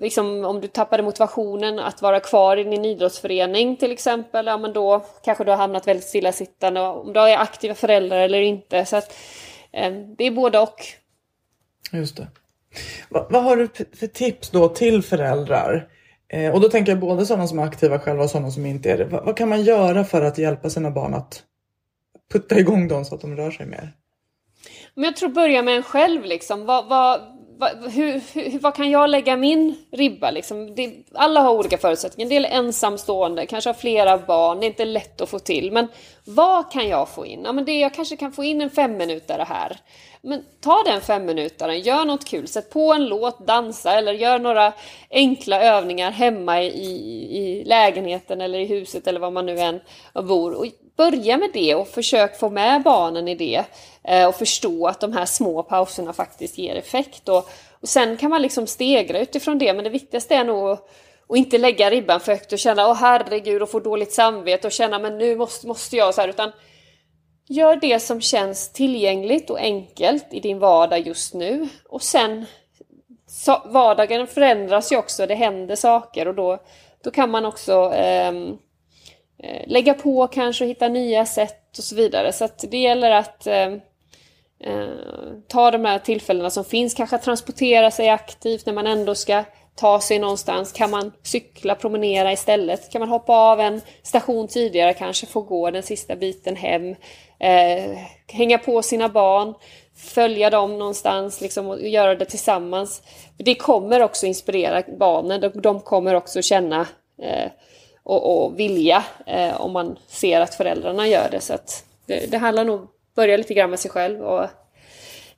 liksom, 0.00 0.44
om 0.44 0.60
du 0.60 0.68
tappade 0.68 1.02
motivationen 1.02 1.78
att 1.78 2.02
vara 2.02 2.20
kvar 2.20 2.56
i 2.56 2.64
din 2.64 2.84
idrottsförening 2.84 3.76
till 3.76 3.92
exempel, 3.92 4.46
ja 4.46 4.58
men 4.58 4.72
då 4.72 5.04
kanske 5.24 5.44
du 5.44 5.50
har 5.50 5.58
hamnat 5.58 5.86
väldigt 5.86 6.06
stillasittande, 6.06 6.80
om 6.80 7.12
du 7.12 7.20
är 7.20 7.38
aktiva 7.38 7.74
föräldrar 7.74 8.18
eller 8.18 8.40
inte. 8.40 8.84
Så 8.84 8.96
att, 8.96 9.14
eh, 9.72 9.92
det 9.92 10.24
är 10.24 10.30
både 10.30 10.58
och. 10.58 10.84
Just 11.92 12.16
det. 12.16 12.26
Va, 13.08 13.26
vad 13.30 13.42
har 13.42 13.56
du 13.56 13.68
för 13.96 14.06
tips 14.06 14.50
då 14.50 14.68
till 14.68 15.02
föräldrar? 15.02 15.88
Eh, 16.28 16.54
och 16.54 16.60
då 16.60 16.68
tänker 16.68 16.92
jag 16.92 17.00
både 17.00 17.26
sådana 17.26 17.46
som 17.46 17.58
är 17.58 17.62
aktiva 17.62 17.98
själva 17.98 18.24
och 18.24 18.30
sådana 18.30 18.50
som 18.50 18.66
inte 18.66 18.90
är 18.90 18.98
det. 18.98 19.04
Va, 19.04 19.22
vad 19.24 19.36
kan 19.36 19.48
man 19.48 19.62
göra 19.62 20.04
för 20.04 20.22
att 20.22 20.38
hjälpa 20.38 20.70
sina 20.70 20.90
barn 20.90 21.14
att 21.14 21.42
putta 22.32 22.58
igång 22.58 22.88
dem 22.88 23.04
så 23.04 23.14
att 23.14 23.20
de 23.20 23.36
rör 23.36 23.50
sig 23.50 23.66
mer? 23.66 23.92
Men 24.94 25.04
jag 25.04 25.16
tror 25.16 25.28
börja 25.28 25.62
med 25.62 25.76
en 25.76 25.82
själv 25.82 26.24
liksom. 26.24 26.66
Vad, 26.66 26.88
vad, 26.88 27.20
vad, 27.58 27.92
hur, 27.92 28.20
hur, 28.34 28.58
vad 28.58 28.74
kan 28.74 28.90
jag 28.90 29.10
lägga 29.10 29.36
min 29.36 29.76
ribba 29.92 30.30
liksom? 30.30 30.74
Det, 30.74 30.92
alla 31.14 31.40
har 31.40 31.54
olika 31.54 31.78
förutsättningar. 31.78 32.26
En 32.26 32.30
del 32.30 32.44
är 32.44 32.58
ensamstående, 32.58 33.46
kanske 33.46 33.70
har 33.70 33.74
flera 33.74 34.18
barn. 34.18 34.60
Det 34.60 34.66
är 34.66 34.68
inte 34.68 34.84
lätt 34.84 35.20
att 35.20 35.28
få 35.28 35.38
till. 35.38 35.72
Men 35.72 35.88
vad 36.24 36.72
kan 36.72 36.88
jag 36.88 37.08
få 37.08 37.26
in? 37.26 37.42
Ja, 37.44 37.52
men 37.52 37.64
det, 37.64 37.78
jag 37.78 37.94
kanske 37.94 38.16
kan 38.16 38.32
få 38.32 38.44
in 38.44 38.60
en 38.60 38.70
femminutare 38.70 39.42
här. 39.42 39.76
Men 40.22 40.44
ta 40.60 40.82
den 40.86 41.00
femminutaren, 41.00 41.80
gör 41.80 42.04
något 42.04 42.24
kul, 42.24 42.48
sätt 42.48 42.70
på 42.70 42.92
en 42.92 43.06
låt, 43.06 43.46
dansa 43.46 43.98
eller 43.98 44.12
gör 44.12 44.38
några 44.38 44.72
enkla 45.10 45.62
övningar 45.62 46.10
hemma 46.10 46.62
i, 46.62 46.68
i 47.38 47.64
lägenheten 47.64 48.40
eller 48.40 48.58
i 48.58 48.66
huset 48.66 49.06
eller 49.06 49.20
var 49.20 49.30
man 49.30 49.46
nu 49.46 49.58
än 49.58 49.80
bor. 50.14 50.52
Och 50.52 50.66
börja 50.96 51.38
med 51.38 51.50
det 51.52 51.74
och 51.74 51.88
försök 51.88 52.38
få 52.38 52.50
med 52.50 52.82
barnen 52.82 53.28
i 53.28 53.34
det 53.34 53.64
eh, 54.04 54.28
och 54.28 54.34
förstå 54.34 54.86
att 54.86 55.00
de 55.00 55.12
här 55.12 55.24
små 55.24 55.62
pauserna 55.62 56.12
faktiskt 56.12 56.58
ger 56.58 56.76
effekt. 56.76 57.28
Och, 57.28 57.48
och 57.80 57.88
sen 57.88 58.16
kan 58.16 58.30
man 58.30 58.42
liksom 58.42 58.66
stegra 58.66 59.18
utifrån 59.18 59.58
det, 59.58 59.74
men 59.74 59.84
det 59.84 59.90
viktigaste 59.90 60.34
är 60.34 60.44
nog 60.44 60.70
att 60.70 60.88
inte 61.34 61.58
lägga 61.58 61.90
ribban 61.90 62.20
för 62.20 62.32
högt 62.32 62.52
och 62.52 62.58
känna 62.58 62.88
åh 62.88 62.94
herregud 62.94 63.62
och 63.62 63.70
få 63.70 63.80
dåligt 63.80 64.12
samvete 64.12 64.66
och 64.66 64.72
känna 64.72 64.98
men 64.98 65.18
nu 65.18 65.36
måste, 65.36 65.66
måste 65.66 65.96
jag 65.96 66.14
så 66.14 66.20
här 66.20 66.28
utan 66.28 66.52
Gör 67.48 67.76
det 67.76 68.00
som 68.00 68.20
känns 68.20 68.72
tillgängligt 68.72 69.50
och 69.50 69.58
enkelt 69.58 70.26
i 70.30 70.40
din 70.40 70.58
vardag 70.58 71.00
just 71.00 71.34
nu. 71.34 71.68
Och 71.88 72.02
sen 72.02 72.46
så, 73.26 73.62
vardagen 73.64 74.26
förändras 74.26 74.92
ju 74.92 74.96
också, 74.96 75.26
det 75.26 75.34
händer 75.34 75.76
saker 75.76 76.28
och 76.28 76.34
då, 76.34 76.58
då 77.04 77.10
kan 77.10 77.30
man 77.30 77.44
också 77.44 77.92
eh, 77.92 78.32
Eh, 79.42 79.62
lägga 79.66 79.94
på 79.94 80.26
kanske 80.26 80.64
och 80.64 80.70
hitta 80.70 80.88
nya 80.88 81.26
sätt 81.26 81.78
och 81.78 81.84
så 81.84 81.94
vidare. 81.94 82.32
Så 82.32 82.44
att 82.44 82.64
det 82.70 82.78
gäller 82.78 83.10
att 83.10 83.46
eh, 83.46 83.72
eh, 84.60 84.88
ta 85.48 85.70
de 85.70 85.84
här 85.84 85.98
tillfällena 85.98 86.50
som 86.50 86.64
finns, 86.64 86.94
kanske 86.94 87.18
transportera 87.18 87.90
sig 87.90 88.08
aktivt 88.08 88.66
när 88.66 88.72
man 88.72 88.86
ändå 88.86 89.14
ska 89.14 89.44
ta 89.74 90.00
sig 90.00 90.18
någonstans. 90.18 90.72
Kan 90.72 90.90
man 90.90 91.12
cykla, 91.22 91.74
promenera 91.74 92.32
istället? 92.32 92.92
Kan 92.92 93.00
man 93.00 93.08
hoppa 93.08 93.32
av 93.32 93.60
en 93.60 93.80
station 94.02 94.48
tidigare, 94.48 94.94
kanske 94.94 95.26
få 95.26 95.40
gå 95.40 95.70
den 95.70 95.82
sista 95.82 96.16
biten 96.16 96.56
hem? 96.56 96.96
Eh, 97.38 97.98
hänga 98.32 98.58
på 98.58 98.82
sina 98.82 99.08
barn, 99.08 99.54
följa 99.96 100.50
dem 100.50 100.78
någonstans 100.78 101.40
liksom, 101.40 101.66
och 101.66 101.88
göra 101.88 102.14
det 102.14 102.24
tillsammans. 102.24 103.02
Det 103.36 103.54
kommer 103.54 104.02
också 104.02 104.26
inspirera 104.26 104.82
barnen. 104.98 105.52
De 105.54 105.80
kommer 105.80 106.14
också 106.14 106.42
känna 106.42 106.86
eh, 107.22 107.50
och, 108.02 108.44
och, 108.44 108.58
vilja 108.58 109.04
eh, 109.26 109.60
om 109.60 109.72
man 109.72 109.98
ser 110.06 110.40
att 110.40 110.54
föräldrarna 110.54 111.08
gör 111.08 111.28
det. 111.30 111.40
Så 111.40 111.58
det, 112.06 112.30
det 112.30 112.38
handlar 112.38 112.64
nog 112.64 112.78
om 112.78 112.84
att 112.84 113.14
börja 113.14 113.36
lite 113.36 113.54
grann 113.54 113.70
med 113.70 113.78
sig 113.78 113.90
själv 113.90 114.20
och 114.20 114.46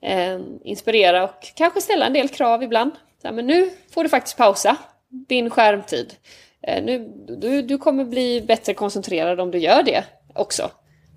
eh, 0.00 0.40
inspirera 0.64 1.24
och 1.24 1.53
kanske 1.55 1.81
ställa 1.81 2.07
en 2.07 2.12
del 2.12 2.29
krav 2.29 2.62
ibland. 2.62 2.90
Så 3.22 3.29
här, 3.29 3.35
men 3.35 3.46
nu 3.46 3.70
får 3.90 4.03
du 4.03 4.09
faktiskt 4.09 4.37
pausa 4.37 4.77
din 5.09 5.50
skärmtid. 5.50 6.14
Eh, 6.62 6.85
nu, 6.85 7.12
du, 7.27 7.62
du 7.62 7.79
kommer 7.79 8.05
bli 8.05 8.40
bättre 8.40 8.74
koncentrerad 8.74 9.40
om 9.40 9.50
du 9.50 9.59
gör 9.59 9.83
det 9.83 10.05
också. 10.35 10.70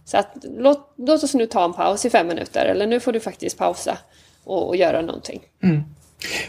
Så 0.05 0.17
att, 0.17 0.35
låt, 0.43 0.93
låt 0.97 1.23
oss 1.23 1.33
nu 1.33 1.45
ta 1.45 1.65
en 1.65 1.73
paus 1.73 2.05
i 2.05 2.09
fem 2.09 2.27
minuter, 2.27 2.65
eller 2.65 2.87
nu 2.87 2.99
får 2.99 3.11
du 3.11 3.19
faktiskt 3.19 3.57
pausa 3.57 3.97
och, 4.43 4.67
och 4.67 4.75
göra 4.75 5.01
någonting. 5.01 5.41
Mm. 5.63 5.83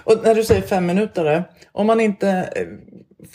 Och 0.05 0.25
när 0.25 0.35
du 0.35 0.45
säger 0.45 0.63
fem 0.63 0.87
minuter, 0.87 1.45
om 1.73 1.87
man 1.87 2.01
inte 2.01 2.29
eh, 2.29 2.67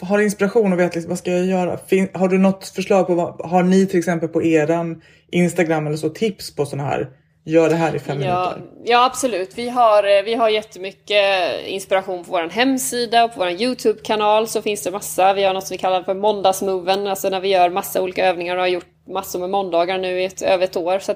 har 0.02 0.20
inspiration 0.20 0.74
och 0.74 0.80
vet 0.80 0.96
liksom, 0.96 1.10
vad 1.10 1.18
ska 1.18 1.32
jag 1.32 1.46
göra? 1.46 1.78
Fin, 1.78 2.08
har 2.14 2.28
du 2.28 2.38
något 2.38 2.68
förslag 2.68 3.08
på 3.08 3.16
vad, 3.16 3.50
har 3.50 3.64
ni 3.64 3.86
till 3.86 4.00
exempel 4.00 4.30
på 4.30 4.44
eran 4.44 5.02
Instagram 5.32 5.88
eller 5.88 5.98
så 5.98 6.10
tips 6.10 6.56
på 6.56 6.66
sådana 6.66 6.90
här 6.90 7.10
Gör 7.46 7.70
det 7.70 7.76
här 7.76 7.96
i 7.96 8.00
fem 8.00 8.22
ja, 8.22 8.54
minuter. 8.56 8.72
Ja, 8.86 9.06
absolut. 9.06 9.58
Vi 9.58 9.70
har, 9.70 10.18
eh, 10.18 10.24
vi 10.24 10.34
har 10.34 10.50
jättemycket 10.50 11.66
inspiration 11.66 12.24
på 12.24 12.32
vår 12.32 12.50
hemsida 12.50 13.24
och 13.24 13.34
på 13.34 13.40
vår 13.40 13.50
YouTube-kanal 13.50 14.48
så 14.48 14.62
finns 14.62 14.84
det 14.84 14.92
massa. 14.92 15.34
Vi 15.34 15.44
har 15.44 15.54
något 15.54 15.68
som 15.68 15.76
vi 15.76 15.78
kallar 15.78 16.04
för 16.04 16.14
måndagsmoven, 16.14 17.08
alltså 17.08 17.30
när 17.30 17.40
vi 17.40 17.48
gör 17.48 17.70
massa 17.70 18.02
olika 18.02 18.26
övningar 18.26 18.56
och 18.56 18.62
har 18.62 18.68
gjort 18.68 18.88
massor 19.08 19.40
med 19.40 19.50
måndagar 19.50 19.98
nu 19.98 20.22
i 20.22 20.26
ett, 20.26 20.42
över 20.42 20.64
ett 20.64 20.78
år. 20.78 21.00
Så 21.00 21.16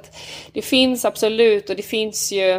det 0.54 0.62
finns 0.62 1.06
absolut 1.06 1.70
och 1.70 1.76
det 1.76 1.84
finns 1.84 2.32
ju 2.32 2.50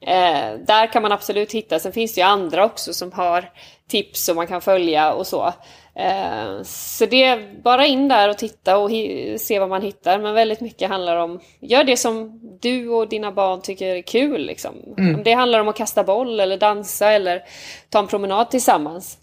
eh, 0.00 0.58
där 0.66 0.92
kan 0.92 1.02
man 1.02 1.12
absolut 1.12 1.52
hitta. 1.52 1.78
Sen 1.78 1.92
finns 1.92 2.14
det 2.14 2.20
ju 2.20 2.26
andra 2.26 2.64
också 2.64 2.92
som 2.92 3.12
har 3.12 3.50
tips 3.92 4.24
som 4.24 4.36
man 4.36 4.46
kan 4.46 4.60
följa 4.60 5.12
och 5.12 5.26
så. 5.26 5.52
Eh, 5.94 6.62
så 6.64 7.06
det 7.06 7.22
är 7.22 7.62
bara 7.62 7.86
in 7.86 8.08
där 8.08 8.28
och 8.28 8.38
titta 8.38 8.78
och 8.78 8.90
se 9.38 9.58
vad 9.58 9.68
man 9.68 9.82
hittar. 9.82 10.18
Men 10.18 10.34
väldigt 10.34 10.60
mycket 10.60 10.88
handlar 10.88 11.16
om, 11.16 11.40
gör 11.60 11.84
det 11.84 11.96
som 11.96 12.40
du 12.60 12.88
och 12.88 13.08
dina 13.08 13.32
barn 13.32 13.60
tycker 13.62 13.86
är 13.86 14.02
kul. 14.02 14.46
Liksom. 14.46 14.74
Mm. 14.98 15.14
Om 15.14 15.22
det 15.22 15.32
handlar 15.32 15.60
om 15.60 15.68
att 15.68 15.76
kasta 15.76 16.04
boll 16.04 16.40
eller 16.40 16.58
dansa 16.58 17.10
eller 17.10 17.42
ta 17.88 17.98
en 17.98 18.06
promenad 18.06 18.50
tillsammans. 18.50 19.18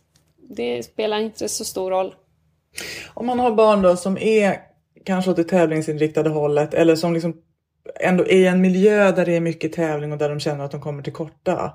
Det 0.49 0.83
spelar 0.83 1.19
inte 1.19 1.49
så 1.49 1.65
stor 1.65 1.91
roll. 1.91 2.15
Om 3.13 3.25
man 3.25 3.39
har 3.39 3.51
barn 3.51 3.81
då 3.81 3.95
som 3.95 4.17
är 4.17 4.57
kanske 5.05 5.31
åt 5.31 5.37
det 5.37 5.43
tävlingsinriktade 5.43 6.29
hållet 6.29 6.73
eller 6.73 6.95
som 6.95 7.13
liksom 7.13 7.33
ändå 7.99 8.23
är 8.23 8.35
i 8.35 8.45
en 8.45 8.61
miljö 8.61 9.11
där 9.11 9.25
det 9.25 9.35
är 9.35 9.39
mycket 9.39 9.73
tävling 9.73 10.11
och 10.11 10.17
där 10.17 10.29
de 10.29 10.39
känner 10.39 10.65
att 10.65 10.71
de 10.71 10.81
kommer 10.81 11.03
till 11.03 11.13
korta. 11.13 11.73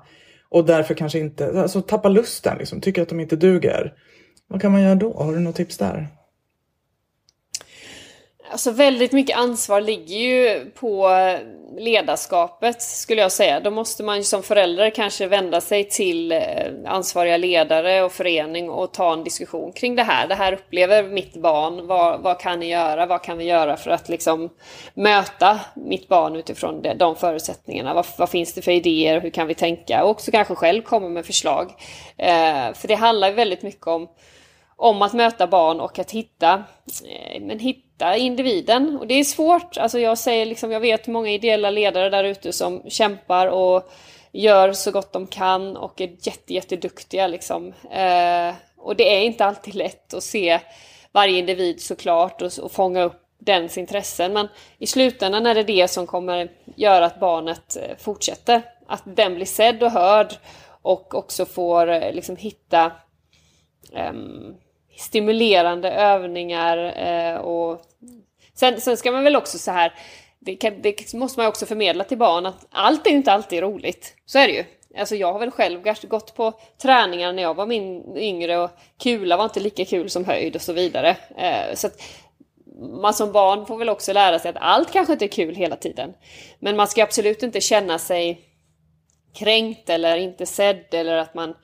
Och 0.49 0.65
därför 0.65 0.93
kanske 0.93 1.19
inte, 1.19 1.61
alltså 1.61 1.81
tappar 1.81 2.09
lusten, 2.09 2.57
liksom, 2.57 2.81
tycker 2.81 3.01
att 3.01 3.09
de 3.09 3.19
inte 3.19 3.35
duger. 3.35 3.93
Vad 4.47 4.61
kan 4.61 4.71
man 4.71 4.81
göra 4.81 4.95
då? 4.95 5.13
Har 5.13 5.33
du 5.33 5.39
något 5.39 5.55
tips 5.55 5.77
där? 5.77 6.07
Alltså 8.51 8.71
väldigt 8.71 9.11
mycket 9.11 9.37
ansvar 9.37 9.81
ligger 9.81 10.15
ju 10.15 10.65
på 10.71 11.09
ledarskapet 11.77 12.81
skulle 12.81 13.21
jag 13.21 13.31
säga. 13.31 13.59
Då 13.59 13.71
måste 13.71 14.03
man 14.03 14.17
ju 14.17 14.23
som 14.23 14.43
förälder 14.43 14.89
kanske 14.89 15.27
vända 15.27 15.61
sig 15.61 15.89
till 15.89 16.31
eh, 16.31 16.41
ansvariga 16.85 17.37
ledare 17.37 18.03
och 18.03 18.11
förening 18.11 18.69
och 18.69 18.93
ta 18.93 19.13
en 19.13 19.23
diskussion 19.23 19.71
kring 19.71 19.95
det 19.95 20.03
här. 20.03 20.27
Det 20.27 20.35
här 20.35 20.53
upplever 20.53 21.03
mitt 21.03 21.35
barn. 21.35 21.87
Vad, 21.87 22.21
vad 22.21 22.39
kan 22.39 22.59
ni 22.59 22.69
göra? 22.69 23.05
Vad 23.05 23.23
kan 23.23 23.37
vi 23.37 23.45
göra 23.45 23.77
för 23.77 23.91
att 23.91 24.09
liksom 24.09 24.49
möta 24.93 25.59
mitt 25.73 26.07
barn 26.07 26.35
utifrån 26.35 26.81
de, 26.81 26.93
de 26.93 27.15
förutsättningarna? 27.15 27.93
Vad, 27.93 28.05
vad, 28.17 28.29
finns 28.29 28.53
det 28.53 28.61
för 28.61 28.71
idéer? 28.71 29.21
Hur 29.21 29.29
kan 29.29 29.47
vi 29.47 29.53
tänka? 29.53 30.03
Och 30.03 30.09
också 30.09 30.31
kanske 30.31 30.55
själv 30.55 30.81
komma 30.81 31.09
med 31.09 31.25
förslag. 31.25 31.71
Eh, 32.17 32.73
för 32.73 32.87
det 32.87 32.95
handlar 32.95 33.27
ju 33.27 33.33
väldigt 33.33 33.61
mycket 33.63 33.87
om 33.87 34.07
om 34.77 35.01
att 35.01 35.13
möta 35.13 35.47
barn 35.47 35.79
och 35.79 35.99
att 35.99 36.11
hitta, 36.11 36.63
eh, 37.05 37.41
men 37.41 37.59
hitta 37.59 38.17
individen. 38.17 38.97
Och 38.99 39.07
det 39.07 39.13
är 39.13 39.23
svårt. 39.23 39.77
Alltså 39.77 39.99
jag, 39.99 40.17
säger 40.17 40.45
liksom, 40.45 40.71
jag 40.71 40.79
vet 40.79 41.07
många 41.07 41.29
ideella 41.29 41.69
ledare 41.69 42.09
där 42.09 42.23
ute 42.23 42.53
som 42.53 42.83
kämpar 42.89 43.47
och 43.47 43.91
gör 44.31 44.73
så 44.73 44.91
gott 44.91 45.13
de 45.13 45.27
kan 45.27 45.77
och 45.77 46.01
är 46.01 46.07
jätte, 46.07 46.53
jätteduktiga. 46.53 47.27
Liksom. 47.27 47.73
Eh, 47.91 48.55
och 48.77 48.95
det 48.95 49.15
är 49.15 49.21
inte 49.21 49.45
alltid 49.45 49.75
lätt 49.75 50.13
att 50.13 50.23
se 50.23 50.59
varje 51.11 51.39
individ 51.39 51.81
såklart 51.81 52.41
och, 52.41 52.51
och 52.61 52.71
fånga 52.71 53.03
upp 53.03 53.21
dens 53.39 53.77
intressen. 53.77 54.33
Men 54.33 54.47
i 54.77 54.87
slutändan 54.87 55.45
är 55.45 55.55
det 55.55 55.63
det 55.63 55.87
som 55.87 56.07
kommer 56.07 56.51
göra 56.75 57.05
att 57.05 57.19
barnet 57.19 57.77
eh, 57.77 57.97
fortsätter. 57.97 58.61
Att 58.87 59.03
den 59.05 59.35
blir 59.35 59.45
sedd 59.45 59.83
och 59.83 59.91
hörd 59.91 60.33
och 60.81 61.15
också 61.15 61.45
får 61.45 61.89
eh, 61.89 62.13
liksom 62.13 62.35
hitta 62.35 62.91
um, 64.09 64.55
stimulerande 64.97 65.91
övningar 65.91 66.77
eh, 67.07 67.37
och 67.37 67.81
sen, 68.53 68.81
sen 68.81 68.97
ska 68.97 69.11
man 69.11 69.23
väl 69.23 69.35
också 69.35 69.57
så 69.57 69.71
här 69.71 69.93
det, 70.39 70.55
kan, 70.55 70.81
det, 70.81 71.13
måste 71.13 71.39
man 71.39 71.47
också 71.47 71.65
förmedla 71.65 72.03
till 72.03 72.17
barn 72.17 72.45
att 72.45 72.65
allt 72.69 73.07
är 73.07 73.11
inte 73.11 73.31
alltid 73.31 73.61
roligt. 73.61 74.15
Så 74.25 74.39
är 74.39 74.47
det 74.47 74.53
ju. 74.53 74.63
Alltså 74.97 75.15
jag 75.15 75.33
har 75.33 75.39
väl 75.39 75.51
själv 75.51 75.81
gått 76.07 76.35
på 76.35 76.53
träningar 76.81 77.33
när 77.33 77.43
jag 77.43 77.53
var 77.53 77.65
min 77.65 78.17
yngre 78.17 78.57
och 78.57 78.69
kula 78.99 79.37
var 79.37 79.43
inte 79.43 79.59
lika 79.59 79.85
kul 79.85 80.09
som 80.09 80.25
höjd 80.25 80.55
och 80.55 80.61
så 80.61 80.73
vidare. 80.73 81.17
Eh, 81.37 81.75
så 81.75 81.87
att 81.87 82.01
man 83.01 83.13
som 83.13 83.31
barn 83.31 83.65
får 83.65 83.77
väl 83.77 83.89
också 83.89 84.13
lära 84.13 84.39
sig 84.39 84.49
att 84.49 84.57
allt 84.59 84.91
kanske 84.91 85.13
inte 85.13 85.25
är 85.25 85.29
kul 85.29 85.55
hela 85.55 85.75
tiden. 85.75 86.13
Men 86.59 86.75
man 86.75 86.87
ska 86.87 87.03
absolut 87.03 87.43
inte 87.43 87.61
känna 87.61 87.99
sig 87.99 88.41
kränkt 89.33 89.89
eller 89.89 90.17
inte 90.17 90.45
sedd 90.45 90.93
eller 90.93 91.17
att 91.17 91.33
man 91.33 91.55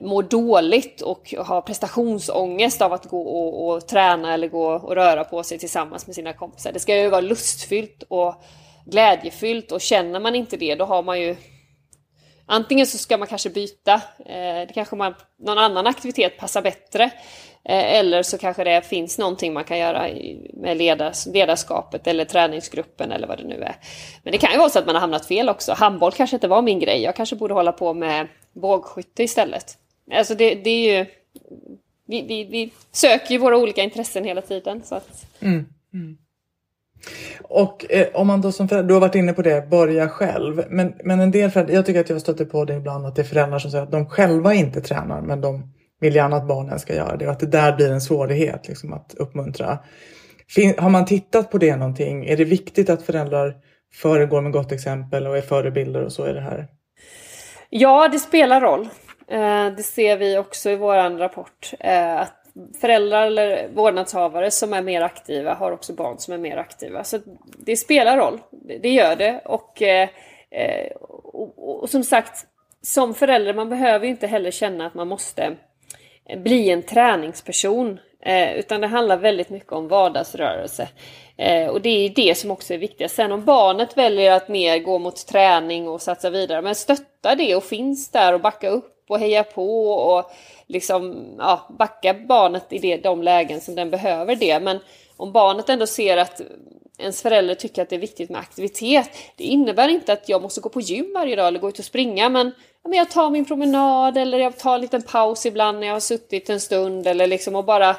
mår 0.00 0.22
dåligt 0.22 1.00
och 1.00 1.34
har 1.38 1.60
prestationsångest 1.60 2.82
av 2.82 2.92
att 2.92 3.06
gå 3.06 3.22
och, 3.22 3.68
och, 3.68 3.88
träna 3.88 4.34
eller 4.34 4.48
gå 4.48 4.66
och 4.66 4.94
röra 4.94 5.24
på 5.24 5.42
sig 5.42 5.58
tillsammans 5.58 6.06
med 6.06 6.14
sina 6.14 6.32
kompisar. 6.32 6.72
Det 6.72 6.80
ska 6.80 6.96
ju 6.96 7.08
vara 7.08 7.20
lustfyllt 7.20 8.02
och 8.08 8.34
glädjefyllt 8.84 9.72
och 9.72 9.80
känner 9.80 10.20
man 10.20 10.34
inte 10.34 10.56
det 10.56 10.74
då 10.74 10.84
har 10.84 11.02
man 11.02 11.20
ju 11.20 11.36
Antingen 12.52 12.86
så 12.86 12.98
ska 12.98 13.18
man 13.18 13.28
kanske 13.28 13.50
byta, 13.50 13.94
eh, 14.18 14.66
det 14.66 14.72
kanske 14.74 14.96
man, 14.96 15.14
någon 15.38 15.58
annan 15.58 15.86
aktivitet 15.86 16.38
passar 16.38 16.62
bättre. 16.62 17.04
Eh, 17.64 17.94
eller 17.94 18.22
så 18.22 18.38
kanske 18.38 18.64
det 18.64 18.82
finns 18.82 19.18
någonting 19.18 19.52
man 19.52 19.64
kan 19.64 19.78
göra 19.78 20.08
med 20.54 20.76
ledars, 20.76 21.26
ledarskapet 21.26 22.06
eller 22.06 22.24
träningsgruppen 22.24 23.12
eller 23.12 23.28
vad 23.28 23.38
det 23.38 23.44
nu 23.44 23.62
är. 23.62 23.76
Men 24.22 24.32
det 24.32 24.38
kan 24.38 24.52
ju 24.52 24.58
vara 24.58 24.68
så 24.68 24.78
att 24.78 24.86
man 24.86 24.94
har 24.94 25.00
hamnat 25.00 25.26
fel 25.26 25.48
också. 25.48 25.72
Handboll 25.72 26.12
kanske 26.12 26.36
inte 26.36 26.48
var 26.48 26.62
min 26.62 26.78
grej. 26.78 27.02
Jag 27.02 27.16
kanske 27.16 27.36
borde 27.36 27.54
hålla 27.54 27.72
på 27.72 27.94
med 27.94 28.28
bågskytte 28.52 29.22
istället. 29.22 29.76
Alltså 30.12 30.34
det, 30.34 30.54
det 30.54 30.70
är 30.70 30.98
ju... 30.98 31.06
Vi, 32.06 32.22
vi, 32.22 32.44
vi, 32.44 32.72
söker 32.92 33.32
ju 33.32 33.38
våra 33.38 33.56
olika 33.56 33.82
intressen 33.82 34.24
hela 34.24 34.40
tiden. 34.40 34.82
Så 34.84 34.94
att... 34.94 35.26
Mm, 35.40 35.66
mm. 35.94 36.16
Och 37.42 37.92
eh, 37.92 38.06
om 38.14 38.26
man 38.26 38.40
då 38.40 38.52
som 38.52 38.68
förälder, 38.68 38.88
du 38.88 38.94
har 38.94 39.00
varit 39.00 39.14
inne 39.14 39.32
på 39.32 39.42
det, 39.42 39.70
börja 39.70 40.08
själv. 40.08 40.64
Men, 40.70 40.94
men 41.04 41.20
en 41.20 41.30
del 41.30 41.50
föräldrar, 41.50 41.74
jag 41.74 41.86
tycker 41.86 42.00
att 42.00 42.10
jag 42.10 42.20
stöter 42.20 42.44
på 42.44 42.64
det 42.64 42.74
ibland 42.74 43.06
att 43.06 43.16
det 43.16 43.22
är 43.22 43.26
föräldrar 43.26 43.58
som 43.58 43.70
säger 43.70 43.84
att 43.84 43.90
de 43.90 44.06
själva 44.06 44.54
inte 44.54 44.80
tränar 44.80 45.20
men 45.20 45.40
de 45.40 45.72
vill 46.00 46.14
gärna 46.14 46.36
att 46.36 46.48
barnen 46.48 46.78
ska 46.78 46.94
göra 46.94 47.16
det 47.16 47.26
och 47.26 47.32
att 47.32 47.40
det 47.40 47.46
där 47.46 47.76
blir 47.76 47.90
en 47.90 48.00
svårighet 48.00 48.68
liksom, 48.68 48.92
att 48.92 49.14
uppmuntra. 49.14 49.78
Fin, 50.48 50.74
har 50.78 50.90
man 50.90 51.06
tittat 51.06 51.50
på 51.50 51.58
det 51.58 51.76
någonting? 51.76 52.26
Är 52.26 52.36
det 52.36 52.44
viktigt 52.44 52.90
att 52.90 53.02
föräldrar 53.02 53.56
föregår 53.92 54.40
med 54.40 54.52
gott 54.52 54.72
exempel 54.72 55.26
och 55.26 55.36
är 55.36 55.42
förebilder 55.42 56.02
och 56.04 56.12
så 56.12 56.28
i 56.28 56.32
det 56.32 56.40
här? 56.40 56.66
Ja, 57.70 58.08
det 58.08 58.18
spelar 58.18 58.60
roll. 58.60 58.88
Eh, 59.30 59.66
det 59.76 59.82
ser 59.82 60.16
vi 60.16 60.38
också 60.38 60.70
i 60.70 60.76
vår 60.76 61.18
rapport. 61.18 61.72
Eh, 61.80 62.20
att 62.20 62.36
föräldrar 62.80 63.26
eller 63.26 63.68
vårdnadshavare 63.68 64.50
som 64.50 64.72
är 64.72 64.82
mer 64.82 65.00
aktiva 65.00 65.54
har 65.54 65.72
också 65.72 65.92
barn 65.92 66.18
som 66.18 66.34
är 66.34 66.38
mer 66.38 66.56
aktiva. 66.56 67.04
Så 67.04 67.18
det 67.58 67.76
spelar 67.76 68.16
roll. 68.16 68.40
Det 68.80 68.88
gör 68.88 69.16
det. 69.16 69.40
Eh, 70.50 70.90
och, 70.96 71.58
och, 71.58 71.82
och 71.82 71.90
som 71.90 72.04
sagt, 72.04 72.46
som 72.82 73.14
förälder, 73.14 73.54
man 73.54 73.68
behöver 73.68 74.06
inte 74.06 74.26
heller 74.26 74.50
känna 74.50 74.86
att 74.86 74.94
man 74.94 75.08
måste 75.08 75.56
bli 76.36 76.70
en 76.70 76.82
träningsperson. 76.82 78.00
utan 78.54 78.80
det 78.80 78.86
handlar 78.86 79.16
väldigt 79.16 79.50
mycket 79.50 79.72
om 79.72 79.88
vardagsrörelse. 79.88 80.88
och 81.70 81.80
det 81.80 81.88
är 81.88 82.08
det 82.08 82.38
som 82.38 82.50
också 82.50 82.74
är 82.74 82.78
viktigt. 82.78 83.10
Sen 83.10 83.32
om 83.32 83.44
barnet 83.44 83.96
väljer 83.96 84.32
att 84.32 84.48
mer 84.48 84.78
gå 84.78 84.98
mot 84.98 85.26
träning 85.26 85.88
och 85.88 86.02
satsa 86.02 86.30
vidare, 86.30 86.62
men 86.62 86.74
stötta 86.74 87.34
det 87.34 87.56
och 87.56 87.64
finns 87.64 88.10
där 88.10 88.32
och 88.32 88.40
backa 88.40 88.68
upp 88.68 88.99
och 89.10 89.18
heja 89.18 89.44
på 89.44 89.90
och 89.90 90.30
liksom 90.66 91.24
ja, 91.38 91.68
backa 91.78 92.14
barnet 92.14 92.72
i 92.72 92.78
det, 92.78 92.96
de 92.96 93.22
lägen 93.22 93.60
som 93.60 93.74
den 93.74 93.90
behöver 93.90 94.36
det. 94.36 94.60
Men 94.60 94.78
om 95.16 95.32
barnet 95.32 95.68
ändå 95.68 95.86
ser 95.86 96.16
att 96.16 96.40
ens 96.98 97.22
förälder 97.22 97.54
tycker 97.54 97.82
att 97.82 97.88
det 97.88 97.96
är 97.96 98.00
viktigt 98.00 98.30
med 98.30 98.40
aktivitet. 98.40 99.10
Det 99.36 99.44
innebär 99.44 99.88
inte 99.88 100.12
att 100.12 100.28
jag 100.28 100.42
måste 100.42 100.60
gå 100.60 100.68
på 100.68 100.80
gym 100.80 101.12
varje 101.14 101.36
dag 101.36 101.48
eller 101.48 101.60
gå 101.60 101.68
ut 101.68 101.78
och 101.78 101.84
springa 101.84 102.28
men, 102.28 102.52
men 102.84 102.92
jag 102.92 103.10
tar 103.10 103.30
min 103.30 103.44
promenad 103.44 104.18
eller 104.18 104.38
jag 104.38 104.58
tar 104.58 104.74
en 104.74 104.80
liten 104.80 105.02
paus 105.02 105.46
ibland 105.46 105.80
när 105.80 105.86
jag 105.86 105.94
har 105.94 106.00
suttit 106.00 106.50
en 106.50 106.60
stund 106.60 107.06
eller 107.06 107.26
liksom 107.26 107.56
och 107.56 107.64
bara 107.64 107.96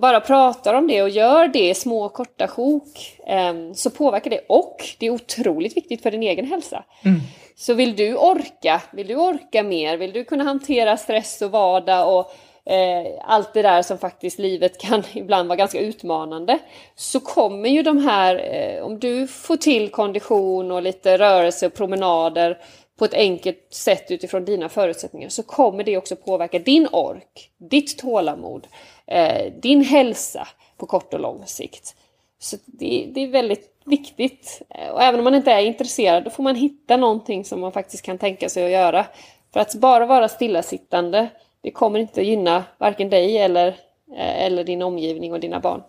bara 0.00 0.20
pratar 0.20 0.74
om 0.74 0.86
det 0.86 1.02
och 1.02 1.08
gör 1.08 1.48
det 1.48 1.70
i 1.70 1.74
små 1.74 2.08
korta 2.08 2.48
sjok 2.48 3.16
ehm, 3.26 3.74
så 3.74 3.90
påverkar 3.90 4.30
det 4.30 4.40
och 4.48 4.76
det 4.98 5.06
är 5.06 5.10
otroligt 5.10 5.76
viktigt 5.76 6.02
för 6.02 6.10
din 6.10 6.22
egen 6.22 6.46
hälsa. 6.46 6.84
Mm. 7.04 7.20
Så 7.56 7.74
vill 7.74 7.96
du 7.96 8.16
orka, 8.16 8.82
vill 8.92 9.06
du 9.06 9.16
orka 9.16 9.62
mer, 9.62 9.96
vill 9.96 10.12
du 10.12 10.24
kunna 10.24 10.44
hantera 10.44 10.96
stress 10.96 11.42
och 11.42 11.50
vardag 11.50 12.18
och 12.18 12.32
eh, 12.72 13.06
allt 13.24 13.54
det 13.54 13.62
där 13.62 13.82
som 13.82 13.98
faktiskt 13.98 14.38
livet 14.38 14.78
kan 14.78 15.02
ibland 15.12 15.48
vara 15.48 15.56
ganska 15.56 15.80
utmanande. 15.80 16.58
Så 16.96 17.20
kommer 17.20 17.68
ju 17.68 17.82
de 17.82 17.98
här, 17.98 18.36
eh, 18.54 18.84
om 18.84 18.98
du 18.98 19.26
får 19.26 19.56
till 19.56 19.90
kondition 19.90 20.70
och 20.70 20.82
lite 20.82 21.18
rörelse 21.18 21.66
och 21.66 21.74
promenader 21.74 22.58
på 22.98 23.04
ett 23.04 23.14
enkelt 23.14 23.66
sätt 23.70 24.10
utifrån 24.10 24.44
dina 24.44 24.68
förutsättningar 24.68 25.28
så 25.28 25.42
kommer 25.42 25.84
det 25.84 25.96
också 25.96 26.16
påverka 26.16 26.58
din 26.58 26.88
ork, 26.92 27.50
ditt 27.70 27.98
tålamod, 27.98 28.66
eh, 29.06 29.52
din 29.52 29.82
hälsa 29.82 30.48
på 30.76 30.86
kort 30.86 31.14
och 31.14 31.20
lång 31.20 31.46
sikt. 31.46 31.96
Så 32.38 32.56
det, 32.66 33.10
det 33.14 33.20
är 33.20 33.28
väldigt 33.28 33.74
viktigt. 33.84 34.62
Och 34.92 35.02
även 35.02 35.20
om 35.20 35.24
man 35.24 35.34
inte 35.34 35.52
är 35.52 35.60
intresserad, 35.60 36.24
då 36.24 36.30
får 36.30 36.42
man 36.42 36.56
hitta 36.56 36.96
någonting 36.96 37.44
som 37.44 37.60
man 37.60 37.72
faktiskt 37.72 38.02
kan 38.02 38.18
tänka 38.18 38.48
sig 38.48 38.64
att 38.64 38.70
göra. 38.70 39.06
För 39.52 39.60
att 39.60 39.74
bara 39.74 40.06
vara 40.06 40.28
stillasittande, 40.28 41.28
det 41.60 41.70
kommer 41.70 41.98
inte 41.98 42.20
att 42.20 42.26
gynna 42.26 42.64
varken 42.78 43.10
dig 43.10 43.38
eller, 43.38 43.68
eh, 44.16 44.44
eller 44.44 44.64
din 44.64 44.82
omgivning 44.82 45.32
och 45.32 45.40
dina 45.40 45.60
barn. 45.60 45.82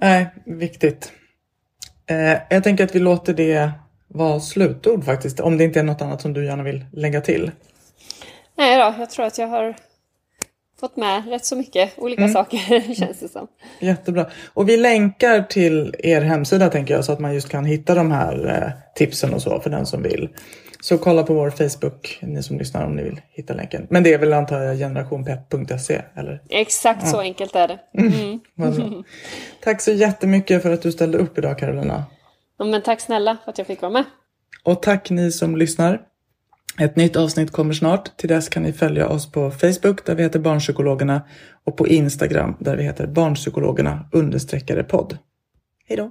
Nej, 0.00 0.26
viktigt. 0.46 1.12
Eh, 2.06 2.38
jag 2.50 2.64
tänker 2.64 2.84
att 2.84 2.94
vi 2.94 2.98
låter 3.00 3.34
det 3.34 3.70
vara 4.08 4.40
slutord 4.40 5.04
faktiskt, 5.04 5.40
om 5.40 5.58
det 5.58 5.64
inte 5.64 5.80
är 5.80 5.84
något 5.84 6.02
annat 6.02 6.20
som 6.20 6.32
du 6.32 6.44
gärna 6.44 6.62
vill 6.62 6.84
lägga 6.92 7.20
till. 7.20 7.50
Nej 8.54 8.76
då, 8.76 8.94
jag 8.98 9.10
tror 9.10 9.26
att 9.26 9.38
jag 9.38 9.48
har 9.48 9.76
fått 10.80 10.96
med 10.96 11.28
rätt 11.28 11.44
så 11.44 11.56
mycket 11.56 11.92
olika 11.96 12.22
mm. 12.22 12.32
saker 12.32 12.94
känns 12.94 13.20
det 13.20 13.28
som. 13.28 13.46
Jättebra. 13.78 14.26
Och 14.54 14.68
vi 14.68 14.76
länkar 14.76 15.42
till 15.42 15.94
er 15.98 16.20
hemsida 16.20 16.68
tänker 16.68 16.94
jag 16.94 17.04
så 17.04 17.12
att 17.12 17.20
man 17.20 17.34
just 17.34 17.48
kan 17.48 17.64
hitta 17.64 17.94
de 17.94 18.10
här 18.10 18.46
eh, 18.46 18.94
tipsen 18.94 19.34
och 19.34 19.42
så 19.42 19.60
för 19.60 19.70
den 19.70 19.86
som 19.86 20.02
vill. 20.02 20.28
Så 20.82 20.98
kolla 20.98 21.22
på 21.22 21.34
vår 21.34 21.50
Facebook, 21.50 22.18
ni 22.22 22.42
som 22.42 22.58
lyssnar 22.58 22.86
om 22.86 22.96
ni 22.96 23.02
vill 23.02 23.20
hitta 23.30 23.54
länken. 23.54 23.86
Men 23.90 24.02
det 24.02 24.14
är 24.14 24.18
väl 24.18 24.32
antar 24.32 24.60
jag 24.60 24.78
generationpepp.se 24.78 26.02
eller? 26.14 26.42
Exakt 26.48 27.02
ja. 27.02 27.08
så 27.08 27.20
enkelt 27.20 27.54
är 27.56 27.68
det. 27.68 27.78
Mm. 27.98 28.40
Mm. 28.80 29.04
tack 29.62 29.80
så 29.80 29.92
jättemycket 29.92 30.62
för 30.62 30.70
att 30.70 30.82
du 30.82 30.92
ställde 30.92 31.18
upp 31.18 31.38
idag 31.38 31.58
Carolina. 31.58 32.04
Ja, 32.58 32.64
men 32.64 32.82
tack 32.82 33.00
snälla 33.00 33.36
för 33.44 33.50
att 33.50 33.58
jag 33.58 33.66
fick 33.66 33.82
vara 33.82 33.92
med. 33.92 34.04
Och 34.64 34.82
tack 34.82 35.10
ni 35.10 35.32
som 35.32 35.56
lyssnar. 35.56 36.00
Ett 36.80 36.96
nytt 36.96 37.16
avsnitt 37.16 37.50
kommer 37.50 37.72
snart. 37.72 38.16
Till 38.16 38.28
dess 38.28 38.48
kan 38.48 38.62
ni 38.62 38.72
följa 38.72 39.08
oss 39.08 39.32
på 39.32 39.50
Facebook 39.50 40.06
där 40.06 40.14
vi 40.14 40.22
heter 40.22 40.38
Barnpsykologerna 40.38 41.22
och 41.64 41.76
på 41.76 41.88
Instagram 41.88 42.56
där 42.60 42.76
vi 42.76 42.82
heter 42.82 43.06
Barnpsykologerna 43.06 44.08
understreckare 44.12 44.84
podd. 44.84 45.18
Hej 45.86 45.96
då! 45.96 46.10